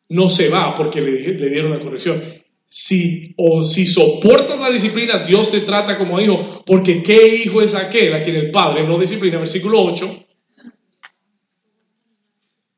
[0.09, 2.21] no se va porque le, dieron la corrección.
[2.67, 7.75] Si, o si soportas la disciplina, Dios te trata como hijo, porque ¿qué hijo es
[7.75, 9.37] aquel a quien el padre no disciplina?
[9.37, 10.09] Versículo 8.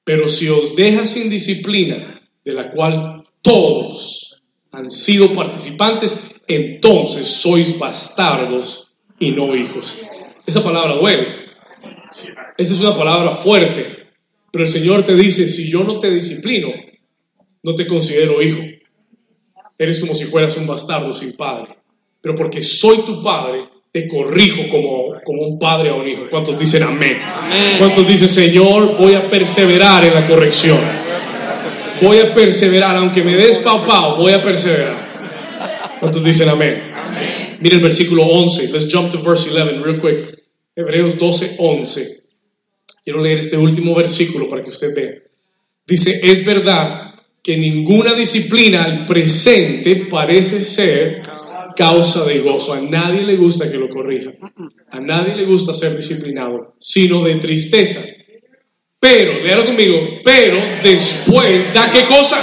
[0.03, 7.79] Pero si os deja sin disciplina, de la cual todos han sido participantes, entonces sois
[7.79, 9.97] bastardos y no hijos.
[10.45, 11.27] Esa palabra duele.
[12.57, 13.94] Esa es una palabra fuerte.
[14.55, 16.69] Pero el Señor te dice, si yo no te disciplino,
[17.61, 18.61] no te considero hijo.
[19.77, 21.75] Eres como si fueras un bastardo sin padre.
[22.21, 26.27] Pero porque soy tu padre, te corrijo como, como un padre a un hijo.
[26.29, 27.21] ¿Cuántos dicen amén?
[27.21, 27.75] Amén.
[27.79, 30.79] ¿Cuántos dicen, Señor, voy a perseverar en la corrección?
[32.01, 35.99] Voy a perseverar, aunque me des pao, voy a perseverar.
[35.99, 36.81] ¿Cuántos dicen amén?
[37.59, 38.71] Mira el versículo 11.
[38.71, 40.45] Let's jump to verse 11 real quick.
[40.77, 42.14] Hebreos 12, 11.
[43.05, 45.13] Quiero leer este último versículo para que usted vea.
[45.85, 51.21] Dice, es verdad que ninguna disciplina al presente parece ser
[51.77, 52.73] causa de gozo.
[52.73, 54.33] A nadie le gusta que lo corrijan.
[54.89, 58.01] A nadie le gusta ser disciplinado, sino de tristeza.
[58.99, 62.37] Pero, léalo conmigo, pero después da qué cosa?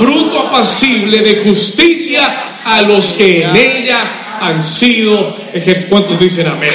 [0.00, 2.24] Fruto apacible de justicia
[2.64, 5.90] a los que en ella han sido ejercidos.
[5.90, 6.72] ¿Cuántos dicen amén?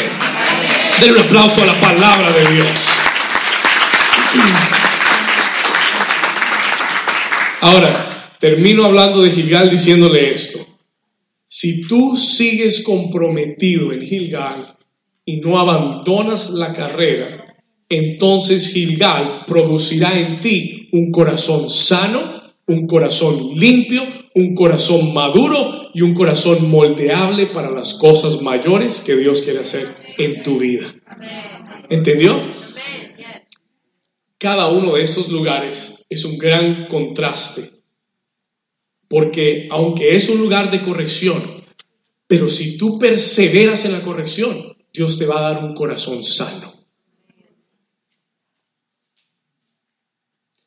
[1.01, 2.96] Denle un aplauso a la palabra de Dios.
[7.61, 7.89] Ahora,
[8.39, 10.59] termino hablando de Gilgal diciéndole esto.
[11.45, 14.77] Si tú sigues comprometido en Gilgal
[15.25, 17.55] y no abandonas la carrera,
[17.89, 22.19] entonces Gilgal producirá en ti un corazón sano,
[22.67, 24.03] un corazón limpio,
[24.35, 29.95] un corazón maduro y un corazón moldeable para las cosas mayores que Dios quiere hacer
[30.17, 30.93] en tu vida.
[31.89, 32.47] ¿Entendió?
[34.37, 37.71] Cada uno de estos lugares es un gran contraste,
[39.07, 41.41] porque aunque es un lugar de corrección,
[42.27, 46.73] pero si tú perseveras en la corrección, Dios te va a dar un corazón sano.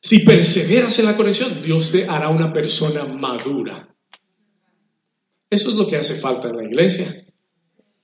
[0.01, 3.95] Si perseveras en la corrección, Dios te hará una persona madura.
[5.49, 7.23] Eso es lo que hace falta en la iglesia.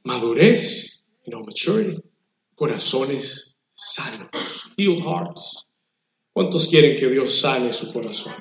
[0.04, 1.98] Madurez, know, maturity,
[2.56, 5.66] corazones sanos, healed hearts.
[6.32, 8.34] ¿Cuántos quieren que Dios sane su corazón?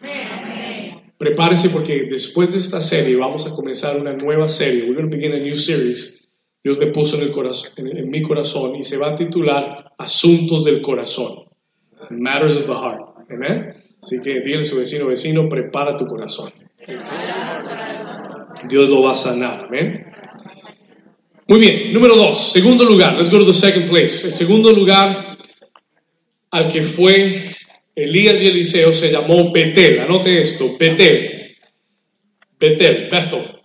[1.16, 4.82] Prepárese porque después de esta serie vamos a comenzar una nueva serie.
[4.82, 6.28] We're going to begin a new series.
[6.62, 10.64] Dios me puso en, el corazón, en, mi corazón y se va a titular Asuntos
[10.64, 11.47] del Corazón.
[12.11, 13.30] Matters of the Heart.
[13.30, 13.74] Amén.
[14.03, 16.51] Así que dígale a su vecino, vecino, prepara tu corazón.
[18.68, 19.64] Dios lo va a sanar.
[19.66, 20.07] Amén.
[21.49, 23.14] Muy bien, número dos, segundo lugar.
[23.14, 24.26] Let's go to the second place.
[24.26, 25.25] El segundo lugar
[26.57, 27.54] al que fue
[27.94, 30.00] Elías y Eliseo se llamó Betel.
[30.00, 31.54] Anote esto, Betel.
[32.59, 33.61] Betel, Bethel.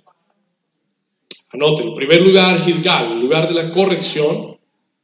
[1.53, 4.57] Anote, el primer lugar, Gilgal, el lugar de la corrección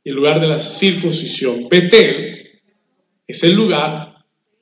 [0.04, 1.70] y el lugar de la circuncisión.
[1.70, 2.60] Betel
[3.26, 4.14] es el lugar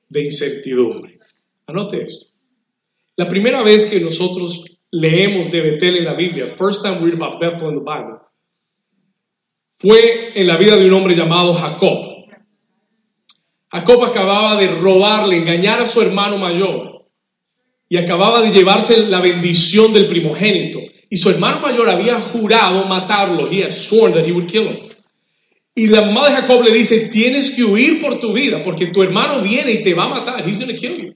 [0.07, 1.17] de incertidumbre.
[1.65, 2.27] Anote esto.
[3.15, 7.19] La primera vez que nosotros leemos de Betel en la Biblia, first time we read
[7.19, 8.19] about Bethel in the Bible,
[9.77, 12.14] fue en la vida de un hombre llamado Jacob.
[13.75, 17.05] Jacob acababa de robarle, engañar a su hermano mayor
[17.89, 20.79] y acababa de llevarse la bendición del primogénito.
[21.09, 23.51] Y su hermano mayor había jurado matarlo.
[23.51, 24.77] He had sworn that he would kill him.
[25.75, 29.03] Y la mamá de Jacob le dice, tienes que huir por tu vida porque tu
[29.03, 30.49] hermano viene y te va a matar.
[30.49, 31.13] He's going to kill you.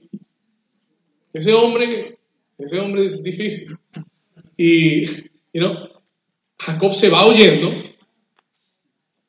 [1.32, 2.18] Ese hombre,
[2.58, 3.68] ese hombre es difícil.
[4.58, 5.06] Y,
[5.54, 5.88] you know,
[6.58, 7.72] Jacob se va huyendo.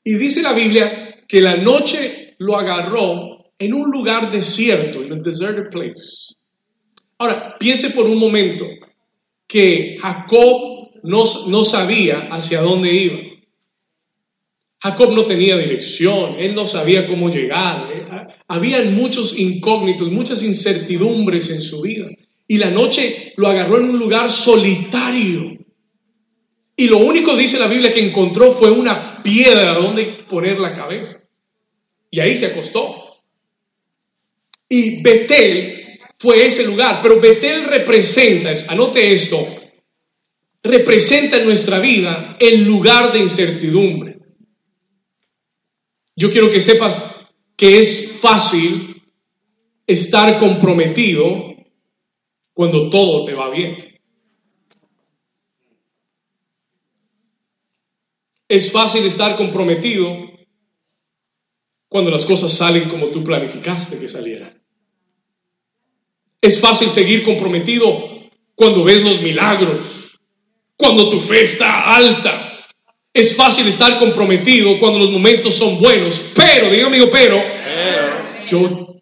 [0.04, 5.22] Y dice la Biblia que la noche lo agarró en un lugar desierto, en un
[5.22, 6.34] deserted place.
[7.20, 8.66] Ahora, piense por un momento
[9.48, 13.20] que Jacob no, no sabía hacia dónde iba.
[14.82, 17.94] Jacob no tenía dirección, él no sabía cómo llegar.
[17.94, 18.08] ¿eh?
[18.48, 22.08] Había muchos incógnitos, muchas incertidumbres en su vida.
[22.48, 25.46] Y la noche lo agarró en un lugar solitario.
[26.76, 31.28] Y lo único, dice la Biblia, que encontró fue una piedra donde poner la cabeza.
[32.12, 33.16] Y ahí se acostó.
[34.68, 39.38] Y Betel fue ese lugar, pero Betel representa, anote esto,
[40.62, 44.20] representa en nuestra vida el lugar de incertidumbre.
[46.16, 49.02] Yo quiero que sepas que es fácil
[49.88, 51.56] estar comprometido
[52.54, 54.00] cuando todo te va bien.
[58.48, 60.31] Es fácil estar comprometido
[61.92, 64.58] cuando las cosas salen como tú planificaste que salieran.
[66.40, 70.18] Es fácil seguir comprometido cuando ves los milagros,
[70.78, 72.66] cuando tu fe está alta.
[73.14, 77.44] Es fácil estar comprometido cuando los momentos son buenos, pero, diga amigo, pero,
[78.48, 78.96] yo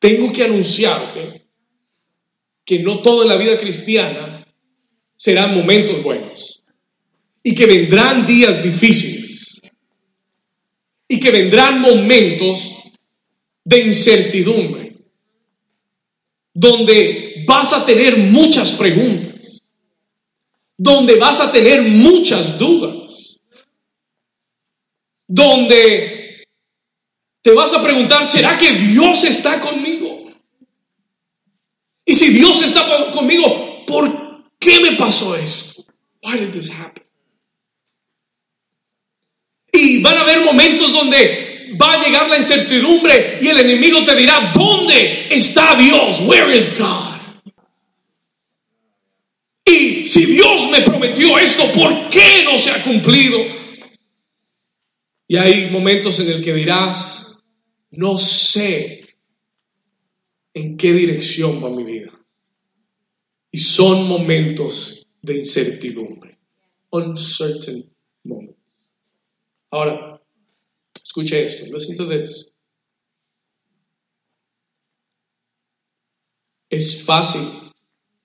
[0.00, 1.46] tengo que anunciarte
[2.64, 4.44] que no todo en la vida cristiana
[5.14, 6.64] serán momentos buenos
[7.40, 9.19] y que vendrán días difíciles
[11.10, 12.84] y que vendrán momentos
[13.64, 14.96] de incertidumbre
[16.54, 19.60] donde vas a tener muchas preguntas,
[20.78, 23.42] donde vas a tener muchas dudas,
[25.26, 26.46] donde
[27.42, 30.32] te vas a preguntar, ¿será que Dios está conmigo?
[32.04, 34.08] Y si Dios está conmigo, ¿por
[34.60, 35.84] qué me pasó esto?
[36.22, 37.09] Why did this happen?
[39.72, 44.16] Y van a haber momentos donde va a llegar la incertidumbre y el enemigo te
[44.16, 46.20] dirá, ¿dónde está Dios?
[46.22, 47.10] Where is God?
[49.64, 53.38] Y si Dios me prometió esto, ¿por qué no se ha cumplido?
[55.28, 57.40] Y hay momentos en el que dirás,
[57.92, 59.00] no sé
[60.54, 62.12] en qué dirección va mi vida.
[63.52, 66.38] Y son momentos de incertidumbre.
[66.90, 67.89] Uncertain.
[69.70, 70.20] Ahora,
[70.94, 71.66] escuche esto.
[71.66, 72.54] Listen to this.
[76.68, 77.42] Es fácil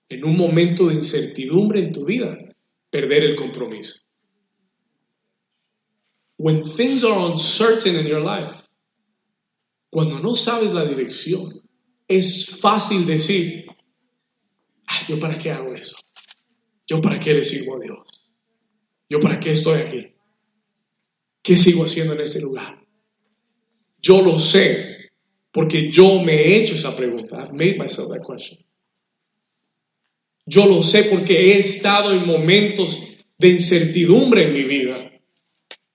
[0.08, 2.36] en un momento de incertidumbre en tu vida
[2.90, 4.00] perder el compromiso.
[6.38, 8.66] When things are uncertain in your life,
[9.90, 11.50] cuando no sabes la dirección,
[12.06, 13.66] es fácil decir,
[15.08, 15.96] ¿yo para qué hago eso?
[16.86, 18.30] ¿Yo para qué le sirvo a Dios?
[19.08, 20.15] ¿Yo para qué estoy aquí?
[21.46, 22.76] ¿Qué sigo haciendo en este lugar?
[24.02, 25.10] Yo lo sé
[25.52, 27.36] porque yo me he hecho esa pregunta.
[27.36, 28.58] I've made myself that question.
[30.44, 34.96] Yo lo sé porque he estado en momentos de incertidumbre en mi vida,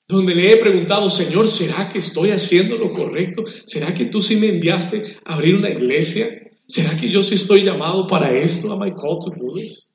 [0.08, 3.44] donde le he preguntado, Señor, ¿será que estoy haciendo lo correcto?
[3.46, 6.30] ¿Será que tú sí me enviaste a abrir una iglesia?
[6.66, 8.72] ¿Será que yo sí estoy llamado para esto?
[8.72, 9.94] Am I called to do this?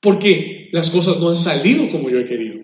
[0.00, 2.55] Porque las cosas no han salido como yo he querido.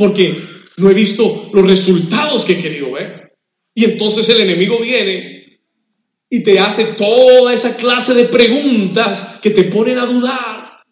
[0.00, 0.34] Porque
[0.78, 3.36] no he visto los resultados que he querido ver.
[3.74, 5.60] Y entonces el enemigo viene
[6.30, 10.84] y te hace toda esa clase de preguntas que te ponen a dudar,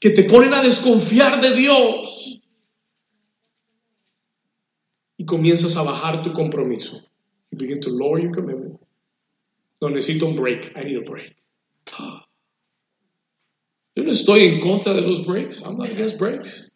[0.00, 2.42] que te ponen a desconfiar de Dios.
[5.18, 7.00] Y comienzas a bajar tu compromiso.
[7.52, 8.80] You begin to lower your commitment.
[9.80, 10.72] No, necesito un break.
[10.76, 11.36] I need a break.
[13.94, 15.62] Yo no estoy en contra de los breaks.
[15.64, 16.72] I'm not against breaks.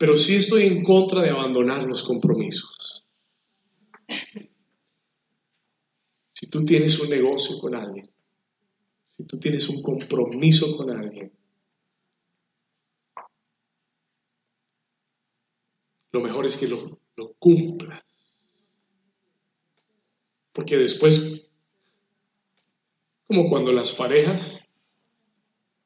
[0.00, 3.04] Pero sí estoy en contra de abandonar los compromisos.
[6.32, 8.10] Si tú tienes un negocio con alguien,
[9.04, 11.30] si tú tienes un compromiso con alguien,
[16.12, 16.78] lo mejor es que lo,
[17.16, 18.02] lo cumplas.
[20.54, 21.52] Porque después,
[23.26, 24.66] como cuando las parejas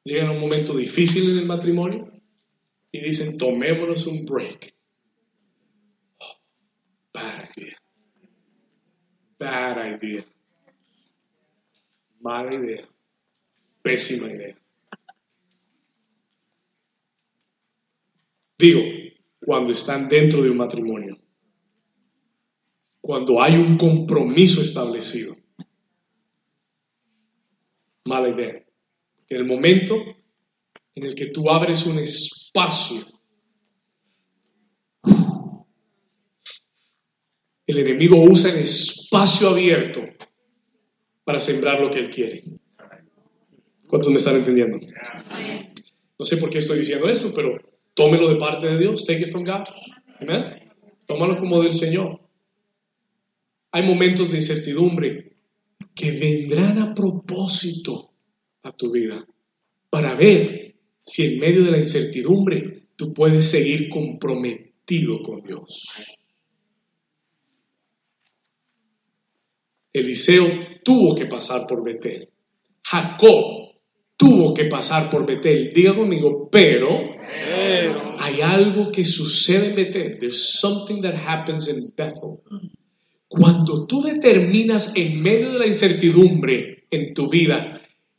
[0.05, 2.14] llegan a un momento difícil en el matrimonio
[2.95, 4.73] y dicen, tomémonos un break.
[7.13, 7.77] Bad idea.
[9.37, 10.25] Bad idea.
[12.21, 12.87] Mala idea.
[13.81, 14.57] Pésima idea.
[18.57, 18.81] Digo,
[19.45, 21.17] cuando están dentro de un matrimonio.
[23.01, 25.35] Cuando hay un compromiso establecido.
[28.05, 28.65] Mala idea.
[29.27, 29.95] En el momento
[30.95, 32.44] en el que tú abres un espacio,
[37.67, 40.01] el enemigo usa el espacio abierto
[41.23, 42.43] para sembrar lo que él quiere.
[43.87, 44.77] ¿Cuántos me están entendiendo?
[46.17, 47.57] No sé por qué estoy diciendo eso, pero
[47.93, 49.05] tómelo de parte de Dios.
[49.05, 49.65] Take it from God.
[50.21, 50.71] Amen.
[51.05, 52.21] Tómalo como del Señor.
[53.71, 55.35] Hay momentos de incertidumbre
[55.93, 58.13] que vendrán a propósito
[58.63, 59.25] a tu vida
[59.89, 60.64] para ver
[61.05, 66.17] si en medio de la incertidumbre tú puedes seguir comprometido con Dios.
[69.93, 70.45] Eliseo
[70.83, 72.27] tuvo que pasar por Betel.
[72.83, 73.65] Jacob
[74.17, 75.71] tuvo que pasar por Betel.
[75.73, 76.89] Diga conmigo, pero,
[77.47, 78.15] Pero.
[78.19, 80.19] hay algo que sucede en Betel.
[80.19, 82.41] There's something that happens in Bethel.
[83.27, 87.74] Cuando tú determinas en medio de la incertidumbre en tu vida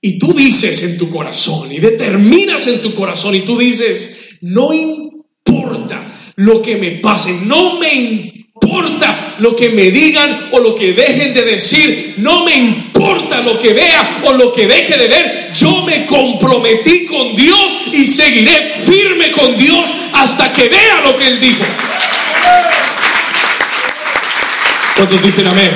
[0.07, 4.73] y tú dices en tu corazón y determinas en tu corazón y tú dices, no
[4.73, 6.01] importa
[6.37, 11.35] lo que me pase, no me importa lo que me digan o lo que dejen
[11.35, 15.83] de decir, no me importa lo que vea o lo que deje de ver, yo
[15.83, 21.41] me comprometí con Dios y seguiré firme con Dios hasta que vea lo que Él
[21.41, 21.65] dijo.
[24.95, 25.73] ¿Cuántos dicen amén?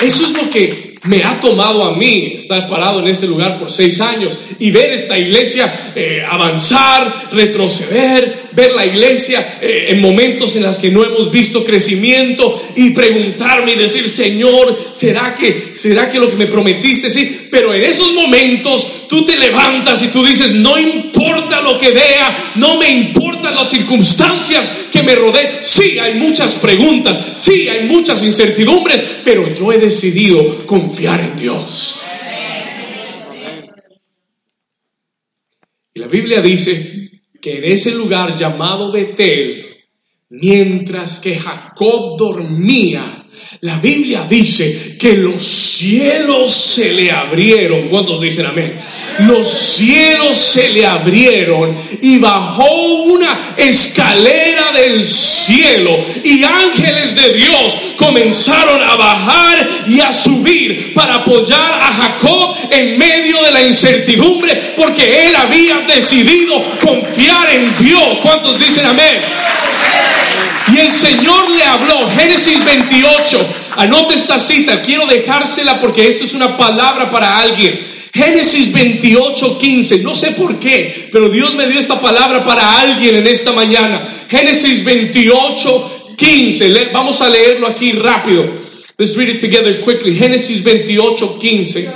[0.00, 3.70] Eso es lo que me ha tomado a mí estar parado en este lugar por
[3.70, 10.56] seis años y ver esta iglesia eh, avanzar, retroceder, ver la iglesia eh, en momentos
[10.56, 16.10] en los que no hemos visto crecimiento y preguntarme y decir, Señor, ¿será que, será
[16.10, 17.10] que lo que me prometiste?
[17.10, 21.90] Sí, pero en esos momentos tú te levantas y tú dices, no importa lo que
[21.90, 25.48] vea, no me importan las circunstancias que me rodeen.
[25.62, 32.00] Sí, hay muchas preguntas, sí, hay muchas incertidumbres, pero yo he decidido confiar en Dios.
[35.96, 37.04] Y la Biblia dice
[37.44, 39.66] que en ese lugar llamado Betel,
[40.30, 43.04] mientras que Jacob dormía,
[43.60, 47.88] la Biblia dice que los cielos se le abrieron.
[47.88, 48.76] ¿Cuántos dicen amén?
[49.20, 52.68] Los cielos se le abrieron y bajó
[53.04, 61.16] una escalera del cielo y ángeles de Dios comenzaron a bajar y a subir para
[61.16, 68.18] apoyar a Jacob en medio de la incertidumbre porque él había decidido confiar en Dios.
[68.20, 69.20] ¿Cuántos dicen amén?
[70.72, 76.32] Y el Señor le habló, Génesis 28, anote esta cita, quiero dejársela porque esto es
[76.34, 77.84] una palabra para alguien.
[78.12, 83.16] Génesis 28, 15, no sé por qué, pero Dios me dio esta palabra para alguien
[83.16, 84.06] en esta mañana.
[84.30, 88.54] Génesis 28, 15, Le- vamos a leerlo aquí rápido.
[88.96, 90.14] Let's read it together quickly.
[90.14, 91.90] Génesis 28, 15.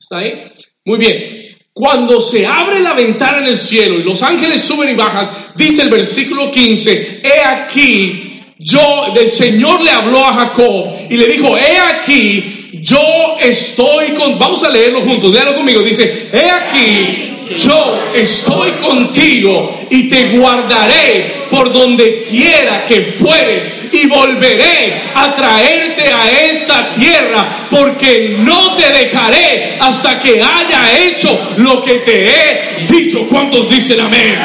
[0.00, 0.42] ¿Está ahí?
[0.84, 1.43] Muy bien.
[1.76, 5.82] Cuando se abre la ventana en el cielo y los ángeles suben y bajan, dice
[5.82, 11.58] el versículo 15, he aquí, yo, del Señor le habló a Jacob y le dijo,
[11.58, 13.00] he aquí, yo
[13.40, 20.08] estoy con, vamos a leerlo juntos, léalo conmigo, dice, he aquí, yo estoy contigo y
[20.08, 28.36] te guardaré por donde quiera que fueres y volveré a traerte a esta tierra porque
[28.38, 33.26] no te dejaré hasta que haya hecho lo que te he dicho.
[33.28, 34.36] ¿Cuántos dicen amén?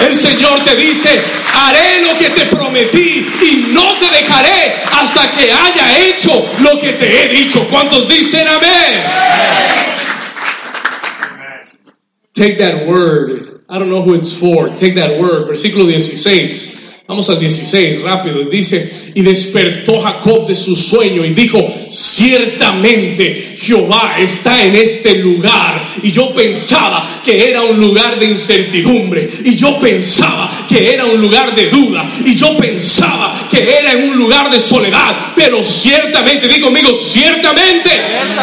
[0.00, 1.20] El Señor te dice,
[1.54, 6.92] haré lo que te prometí y no te dejaré hasta que haya hecho lo que
[6.92, 7.66] te he dicho.
[7.68, 9.85] ¿Cuántos dicen amén?
[12.36, 13.62] Take that word.
[13.66, 14.68] I don't know who it's for.
[14.68, 15.48] Take that word.
[15.48, 16.76] Versículo 16.
[17.08, 18.44] Vamos al 16, rápido.
[18.50, 21.58] Dice, y despertó Jacob de su sueño y dijo,
[21.88, 25.82] ciertamente Jehová está en este lugar.
[26.02, 29.26] Y yo pensaba que era un lugar de incertidumbre.
[29.44, 32.04] Y yo pensaba que era un lugar de duda.
[32.22, 35.32] Y yo pensaba que era en un lugar de soledad.
[35.34, 37.90] Pero ciertamente, digo conmigo, ciertamente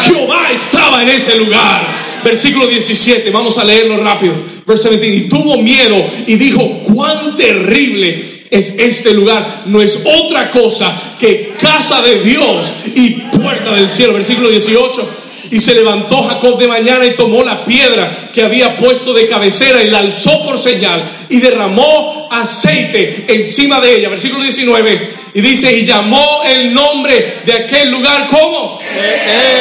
[0.02, 2.03] Jehová estaba en ese lugar.
[2.24, 4.34] Versículo 17, vamos a leerlo rápido.
[4.66, 5.96] Verso 17, y tuvo miedo
[6.26, 9.64] y dijo, cuán terrible es este lugar.
[9.66, 14.14] No es otra cosa que casa de Dios y puerta del cielo.
[14.14, 15.08] Versículo 18.
[15.50, 19.82] Y se levantó Jacob de mañana y tomó la piedra que había puesto de cabecera
[19.82, 24.08] y la alzó por señal y derramó aceite encima de ella.
[24.08, 25.24] Versículo 19.
[25.34, 28.80] Y dice, y llamó el nombre de aquel lugar, ¿cómo?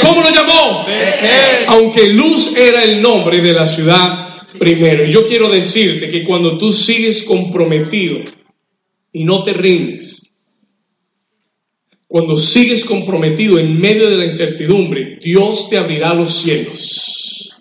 [0.01, 0.85] ¿Cómo lo llamó?
[1.73, 5.05] Aunque Luz era el nombre de la ciudad primero.
[5.05, 8.19] Y yo quiero decirte que cuando tú sigues comprometido
[9.11, 10.31] y no te rindes,
[12.07, 17.59] cuando sigues comprometido en medio de la incertidumbre, Dios te abrirá los cielos.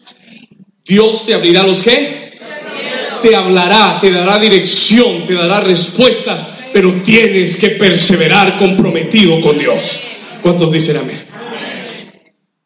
[0.84, 2.32] Dios te abrirá los qué?
[3.22, 10.02] Te hablará, te dará dirección, te dará respuestas, pero tienes que perseverar comprometido con Dios.
[10.42, 11.18] ¿Cuántos dicen amén?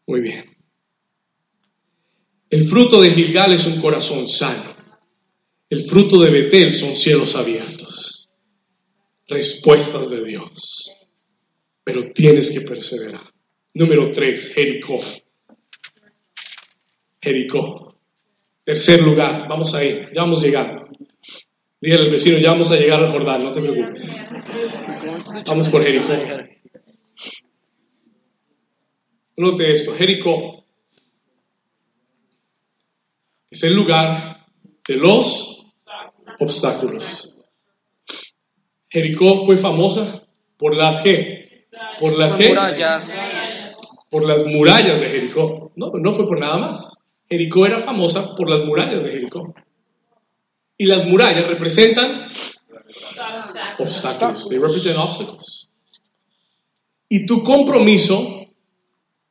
[0.08, 0.45] Muy bien.
[2.50, 4.74] El fruto de Gilgal es un corazón sano.
[5.68, 8.28] El fruto de Betel son cielos abiertos.
[9.26, 10.86] Respuestas de Dios
[11.86, 13.22] pero tienes que perseverar.
[13.74, 14.98] Número tres, Jericó.
[17.22, 17.96] Jericó.
[18.64, 20.88] Tercer lugar, vamos a ir, ya vamos llegando.
[21.80, 24.16] Dígale al vecino, ya vamos a llegar al Jordán, no te preocupes.
[25.46, 26.12] Vamos por Jericó.
[29.36, 30.65] Note esto, Jericó
[33.56, 34.46] es el lugar
[34.86, 35.66] de los
[36.38, 37.32] obstáculos.
[38.88, 40.26] Jericó fue famosa
[40.58, 41.66] por las que
[41.98, 44.08] ¿Por las murallas.
[44.10, 45.72] Por las murallas de Jericó.
[45.76, 47.06] No, no fue por nada más.
[47.28, 49.54] Jericó era famosa por las murallas de Jericó.
[50.76, 52.26] Y las murallas representan
[53.78, 54.48] obstáculos.
[54.50, 55.70] They represent obstacles.
[57.08, 58.46] Y tu compromiso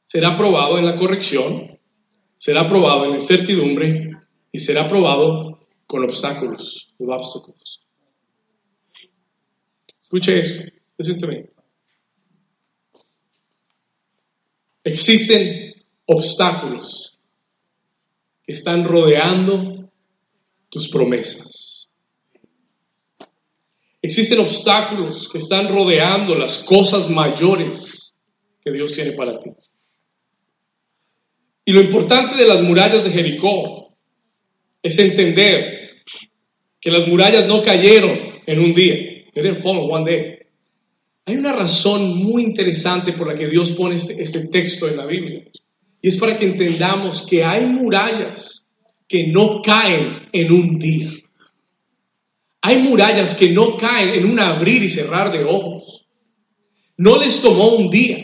[0.04, 1.78] será probado en la corrección,
[2.38, 4.15] será probado en la incertidumbre
[4.56, 7.82] y será probado con obstáculos, with obstacles.
[10.02, 11.52] Escuche esto, listen
[14.86, 15.74] Existen
[16.06, 17.20] obstáculos
[18.44, 19.92] que están rodeando
[20.70, 21.90] tus promesas.
[24.02, 28.16] Existen obstáculos que están rodeando las cosas mayores
[28.64, 29.50] que Dios tiene para ti.
[31.66, 33.85] Y lo importante de las murallas de Jericó
[34.86, 35.96] es entender
[36.80, 38.94] que las murallas no cayeron en un día.
[39.34, 40.38] They didn't fall one day.
[41.26, 45.08] Hay una razón muy interesante por la que Dios pone este, este, texto en la
[45.08, 45.44] Biblia.
[46.04, 48.68] Y es para que entendamos que hay murallas
[49.08, 51.10] que no caen en un día.
[52.62, 56.06] Hay murallas que no caen en un abrir y cerrar de ojos.
[56.96, 58.24] No les tomó un día,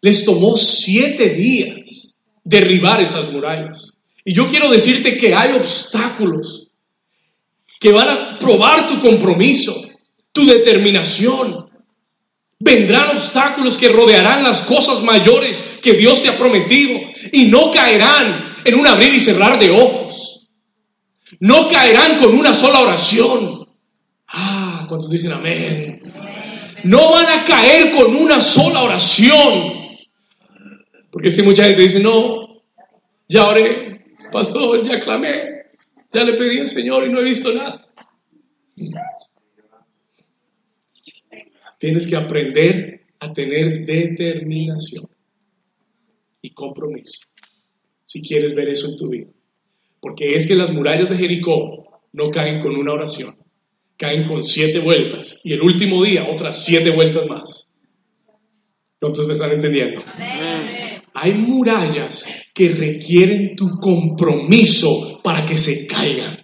[0.00, 3.93] les tomó siete días derribar esas murallas.
[4.24, 6.72] Y yo quiero decirte que hay obstáculos
[7.78, 9.74] que van a probar tu compromiso,
[10.32, 11.64] tu determinación,
[12.64, 16.98] Vendrán obstáculos que rodearán las cosas mayores que Dios te ha prometido
[17.30, 20.48] y no caerán en un abrir y cerrar de ojos.
[21.40, 23.66] No caerán con una sola oración.
[24.28, 26.02] Ah, ¿cuántos dicen amén?
[26.84, 29.74] No van a caer con una sola oración.
[31.10, 32.48] Porque si mucha gente dice, no,
[33.28, 33.93] ya oré,
[34.34, 35.70] pastor, ya clamé,
[36.12, 37.86] ya le pedí al Señor y no he visto nada.
[41.78, 45.08] Tienes que aprender a tener determinación
[46.42, 47.20] y compromiso
[48.04, 49.30] si quieres ver eso en tu vida.
[50.00, 53.36] Porque es que las murallas de Jericó no caen con una oración,
[53.96, 57.72] caen con siete vueltas y el último día otras siete vueltas más.
[58.98, 60.02] ¿Cuántos me están entendiendo?
[61.14, 66.40] Hay murallas que requieren tu compromiso para que se caigan.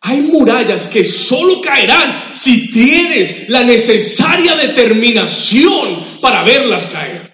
[0.00, 7.30] Hay murallas que solo caerán si tienes la necesaria determinación para verlas caer.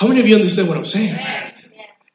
[0.00, 1.14] How many of you understand what I'm saying?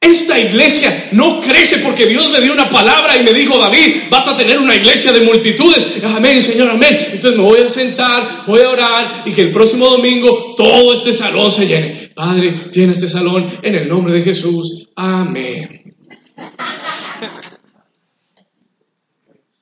[0.02, 4.28] Esta iglesia no crece porque Dios me dio una palabra y me dijo, David, vas
[4.28, 6.04] a tener una iglesia de multitudes.
[6.04, 6.98] Amén, Señor, amén.
[7.12, 11.14] Entonces me voy a sentar, voy a orar y que el próximo domingo todo este
[11.14, 12.09] salón se llene.
[12.20, 14.90] Padre, llena este salón en el nombre de Jesús.
[14.98, 15.96] Amén.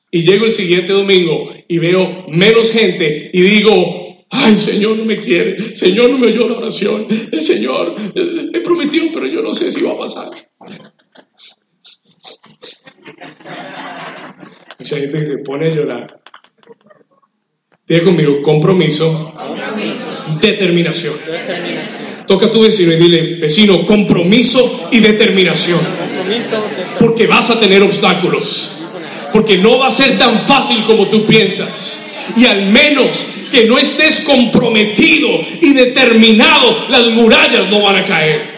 [0.09, 5.19] y llego el siguiente domingo y veo menos gente y digo, ay Señor no me
[5.19, 7.95] quiere, Señor no me oyó la oración, el Señor
[8.51, 10.29] me prometió, pero yo no sé si va a pasar.
[14.79, 16.26] Mucha gente que se pone a llorar.
[17.87, 19.33] Diga conmigo, compromiso,
[20.41, 21.13] Determinación.
[22.27, 25.79] Toca a tu vecino y dile, vecino, compromiso y determinación.
[26.99, 28.77] Porque vas a tener obstáculos
[29.31, 32.05] porque no va a ser tan fácil como tú piensas.
[32.35, 35.29] Y al menos que no estés comprometido
[35.61, 38.56] y determinado, las murallas no van a caer.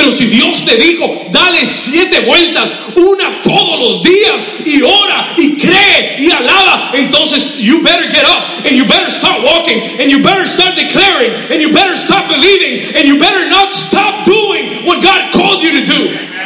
[0.00, 5.58] Pero si Dios te dijo, dale siete vueltas, una todos los días, y ora, y
[5.58, 10.22] cree, y alaba, entonces you better get up, and you better start walking, and you
[10.22, 15.02] better start declaring, and you better stop believing, and you better not stop doing what
[15.02, 16.39] God called you to do.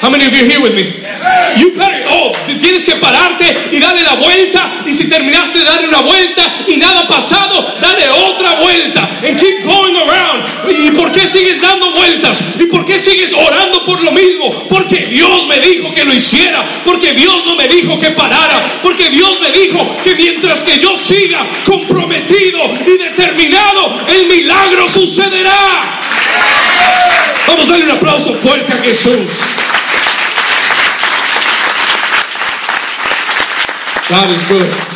[0.00, 1.00] How many of you here with me?
[1.56, 4.82] You better, oh, tienes que pararte y darle la vuelta.
[4.86, 9.08] Y si terminaste de darle una vuelta y nada ha pasado, dale otra vuelta.
[9.26, 10.44] And keep going around.
[10.68, 12.42] ¿Y por qué sigues dando vueltas?
[12.58, 14.52] ¿Y por qué sigues orando por lo mismo?
[14.68, 16.64] Porque Dios me dijo que lo hiciera.
[16.84, 18.60] Porque Dios no me dijo que parara.
[18.82, 26.00] Porque Dios me dijo que mientras que yo siga comprometido y determinado, el milagro sucederá.
[27.46, 29.63] Vamos a darle un aplauso fuerte a Jesús.
[34.10, 34.94] God is good.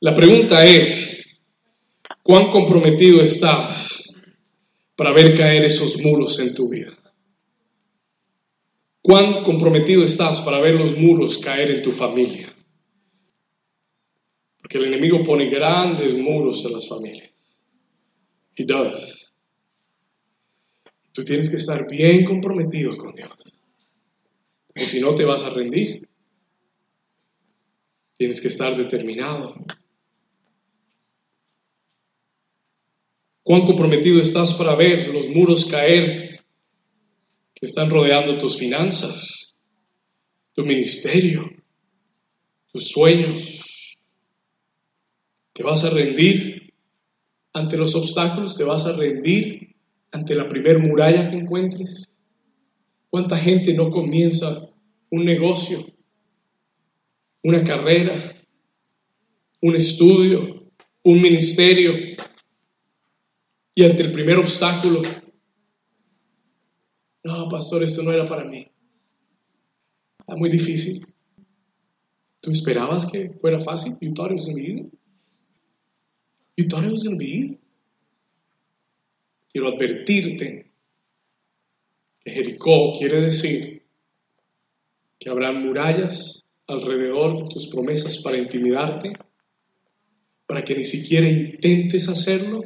[0.00, 1.40] La pregunta es,
[2.22, 4.14] ¿cuán comprometido estás
[4.94, 6.92] para ver caer esos muros en tu vida?
[9.00, 12.52] ¿Cuán comprometido estás para ver los muros caer en tu familia?
[14.58, 17.30] Porque el enemigo pone grandes muros en las familias.
[18.54, 19.32] He does.
[21.12, 23.30] Tú tienes que estar bien comprometido con Dios.
[24.76, 26.05] O si no te vas a rendir.
[28.16, 29.54] Tienes que estar determinado.
[33.42, 36.40] ¿Cuán comprometido estás para ver los muros caer
[37.54, 39.54] que están rodeando tus finanzas,
[40.52, 41.48] tu ministerio,
[42.72, 43.98] tus sueños?
[45.52, 46.72] ¿Te vas a rendir
[47.52, 48.56] ante los obstáculos?
[48.56, 49.76] ¿Te vas a rendir
[50.10, 52.08] ante la primer muralla que encuentres?
[53.10, 54.70] ¿Cuánta gente no comienza
[55.10, 55.95] un negocio
[57.42, 58.14] una carrera,
[59.62, 60.70] un estudio,
[61.02, 61.92] un ministerio.
[63.74, 65.02] Y ante el primer obstáculo,
[67.24, 68.70] no, pastor, esto no era para mí.
[70.26, 71.04] Era muy difícil.
[72.40, 73.94] ¿Tú esperabas que fuera fácil?
[74.00, 74.90] You thought it was going to be easy?
[76.56, 77.60] You thought it was be easy?
[79.52, 80.70] Quiero advertirte
[82.20, 83.82] que Jericó quiere decir
[85.18, 89.12] que habrá murallas alrededor de tus promesas para intimidarte,
[90.46, 92.62] para que ni siquiera intentes hacerlo,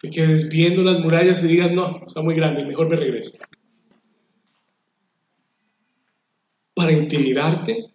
[0.00, 3.32] te quedes viendo las murallas y digas, no, está muy grande, mejor me regreso.
[6.74, 7.92] Para intimidarte,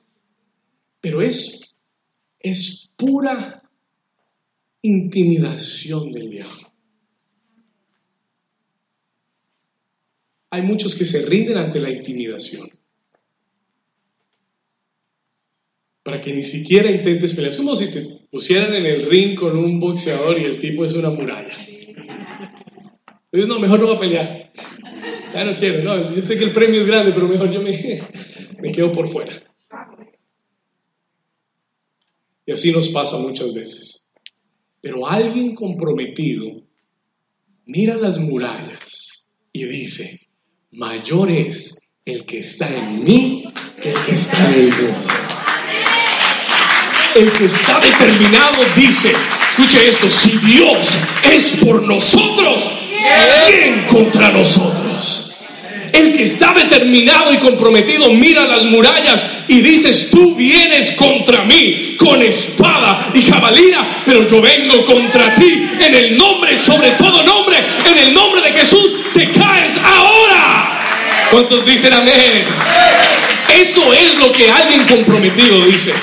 [1.01, 1.76] pero es,
[2.39, 3.62] es pura
[4.82, 6.74] intimidación del diablo.
[10.51, 12.79] Hay muchos que se rinden ante la intimidación.
[16.10, 17.51] Para que ni siquiera intentes pelear.
[17.51, 18.01] Es como si te
[18.32, 21.55] pusieran en el ring con un boxeador y el tipo es una muralla.
[23.32, 24.51] Entonces, no, mejor no va a pelear.
[25.32, 27.72] Ya no quiero, no, yo sé que el premio es grande, pero mejor yo me,
[28.60, 29.32] me quedo por fuera.
[32.47, 34.07] Y así nos pasa muchas veces.
[34.82, 36.64] Pero alguien comprometido
[37.68, 40.22] mira las murallas y dice,
[40.72, 43.43] mayor es el que está en mí
[43.80, 45.19] que el que está en el mundo.
[47.20, 49.12] El que está determinado dice,
[49.50, 50.98] escuche esto, si Dios
[51.30, 52.62] es por nosotros,
[53.46, 55.36] ¿quién contra nosotros?
[55.92, 61.98] El que está determinado y comprometido mira las murallas y dices, tú vienes contra mí
[62.00, 67.58] con espada y jabalina, pero yo vengo contra ti en el nombre, sobre todo nombre,
[67.92, 70.86] en el nombre de Jesús, te caes ahora.
[71.32, 72.46] ¿Cuántos dicen amén?
[73.60, 75.94] Eso es lo que alguien comprometido dice.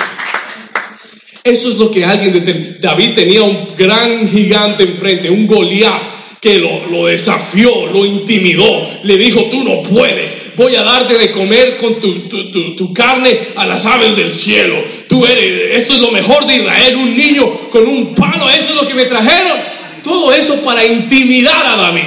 [1.46, 6.58] Eso es lo que alguien de David tenía un gran gigante enfrente, un Goliat que
[6.58, 11.96] lo, desafió, lo intimidó, le dijo, tú no puedes, voy a darte de comer con
[11.98, 14.76] tu, carne a las aves del cielo.
[15.08, 18.74] Tú eres, esto es lo mejor de Israel, un niño con un palo, eso es
[18.74, 19.58] lo que me trajeron.
[20.02, 22.02] Todo eso para intimidar a David.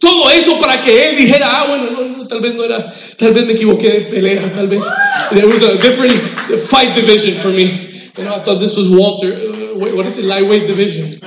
[0.00, 3.54] Todo eso para que él dijera, ah, bueno, tal vez no era, tal vez me
[3.54, 4.84] equivoqué de pelea, tal vez.
[5.30, 6.12] There was a different
[6.68, 7.87] fight division for me.
[8.26, 9.28] I thought this was Walter.
[9.28, 10.24] Uh, what is it?
[10.24, 11.20] Lightweight division.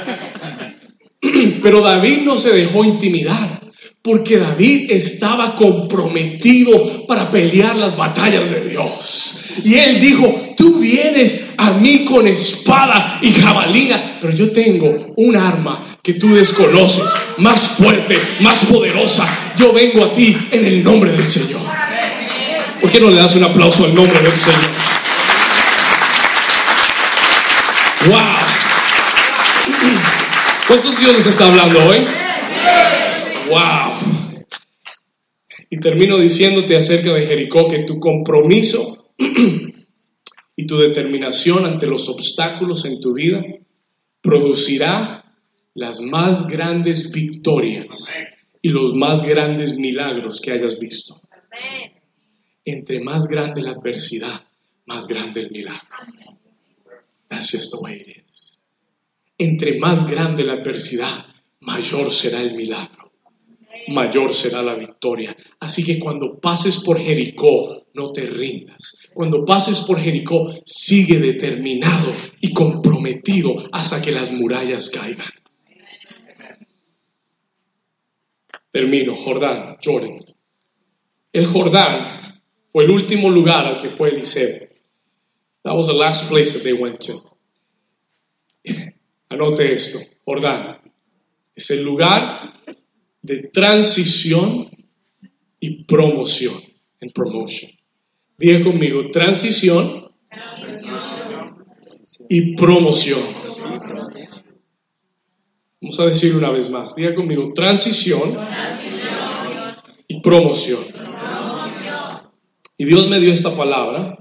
[1.61, 3.61] Pero David no se dejó intimidar.
[4.03, 9.41] Porque David estaba comprometido para pelear las batallas de Dios.
[9.63, 15.35] Y él dijo, tú vienes a mí con espada y jabalina, pero yo tengo un
[15.35, 17.03] arma que tú desconoces,
[17.37, 19.27] más fuerte, más poderosa.
[19.59, 21.61] Yo vengo a ti en el nombre del Señor.
[22.81, 24.90] ¿Por qué no le das un aplauso al nombre del Señor?
[28.07, 28.17] ¡Wow!
[30.67, 31.97] ¿Cuántos Dios les está hablando hoy?
[33.47, 33.99] ¡Wow!
[35.69, 39.13] Y termino diciéndote acerca de Jericó que tu compromiso
[40.55, 43.43] y tu determinación ante los obstáculos en tu vida
[44.19, 45.23] producirá
[45.75, 48.13] las más grandes victorias
[48.63, 51.21] y los más grandes milagros que hayas visto.
[52.65, 54.41] Entre más grande la adversidad,
[54.85, 55.87] más grande el milagro.
[57.32, 57.73] That's just.
[59.38, 61.25] Entre más grande la adversidad,
[61.61, 63.13] mayor será el milagro.
[63.88, 65.36] Mayor será la victoria.
[65.59, 69.09] Así que cuando pases por Jericó, no te rindas.
[69.13, 72.11] Cuando pases por Jericó, sigue determinado
[72.41, 75.32] y comprometido hasta que las murallas caigan.
[78.71, 80.23] Termino, Jordán, Jordan.
[81.34, 84.70] El Jordán fue el último lugar al que fue Eliseo.
[85.64, 87.20] That was the last place that they went to.
[89.30, 90.80] Anote esto, Jordán.
[91.55, 92.53] Es el lugar
[93.22, 94.70] de transición
[95.59, 96.53] y promoción.
[96.99, 97.72] En promotion.
[98.38, 100.12] Diga conmigo, transición
[102.30, 103.20] y promoción.
[105.80, 106.95] Vamos a decir una vez más.
[106.95, 108.22] Diga conmigo, transición
[110.07, 110.80] y promoción.
[112.78, 114.20] Y Dios me dio esta palabra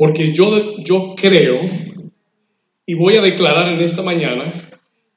[0.00, 1.60] porque yo, yo creo
[2.86, 4.50] y voy a declarar en esta mañana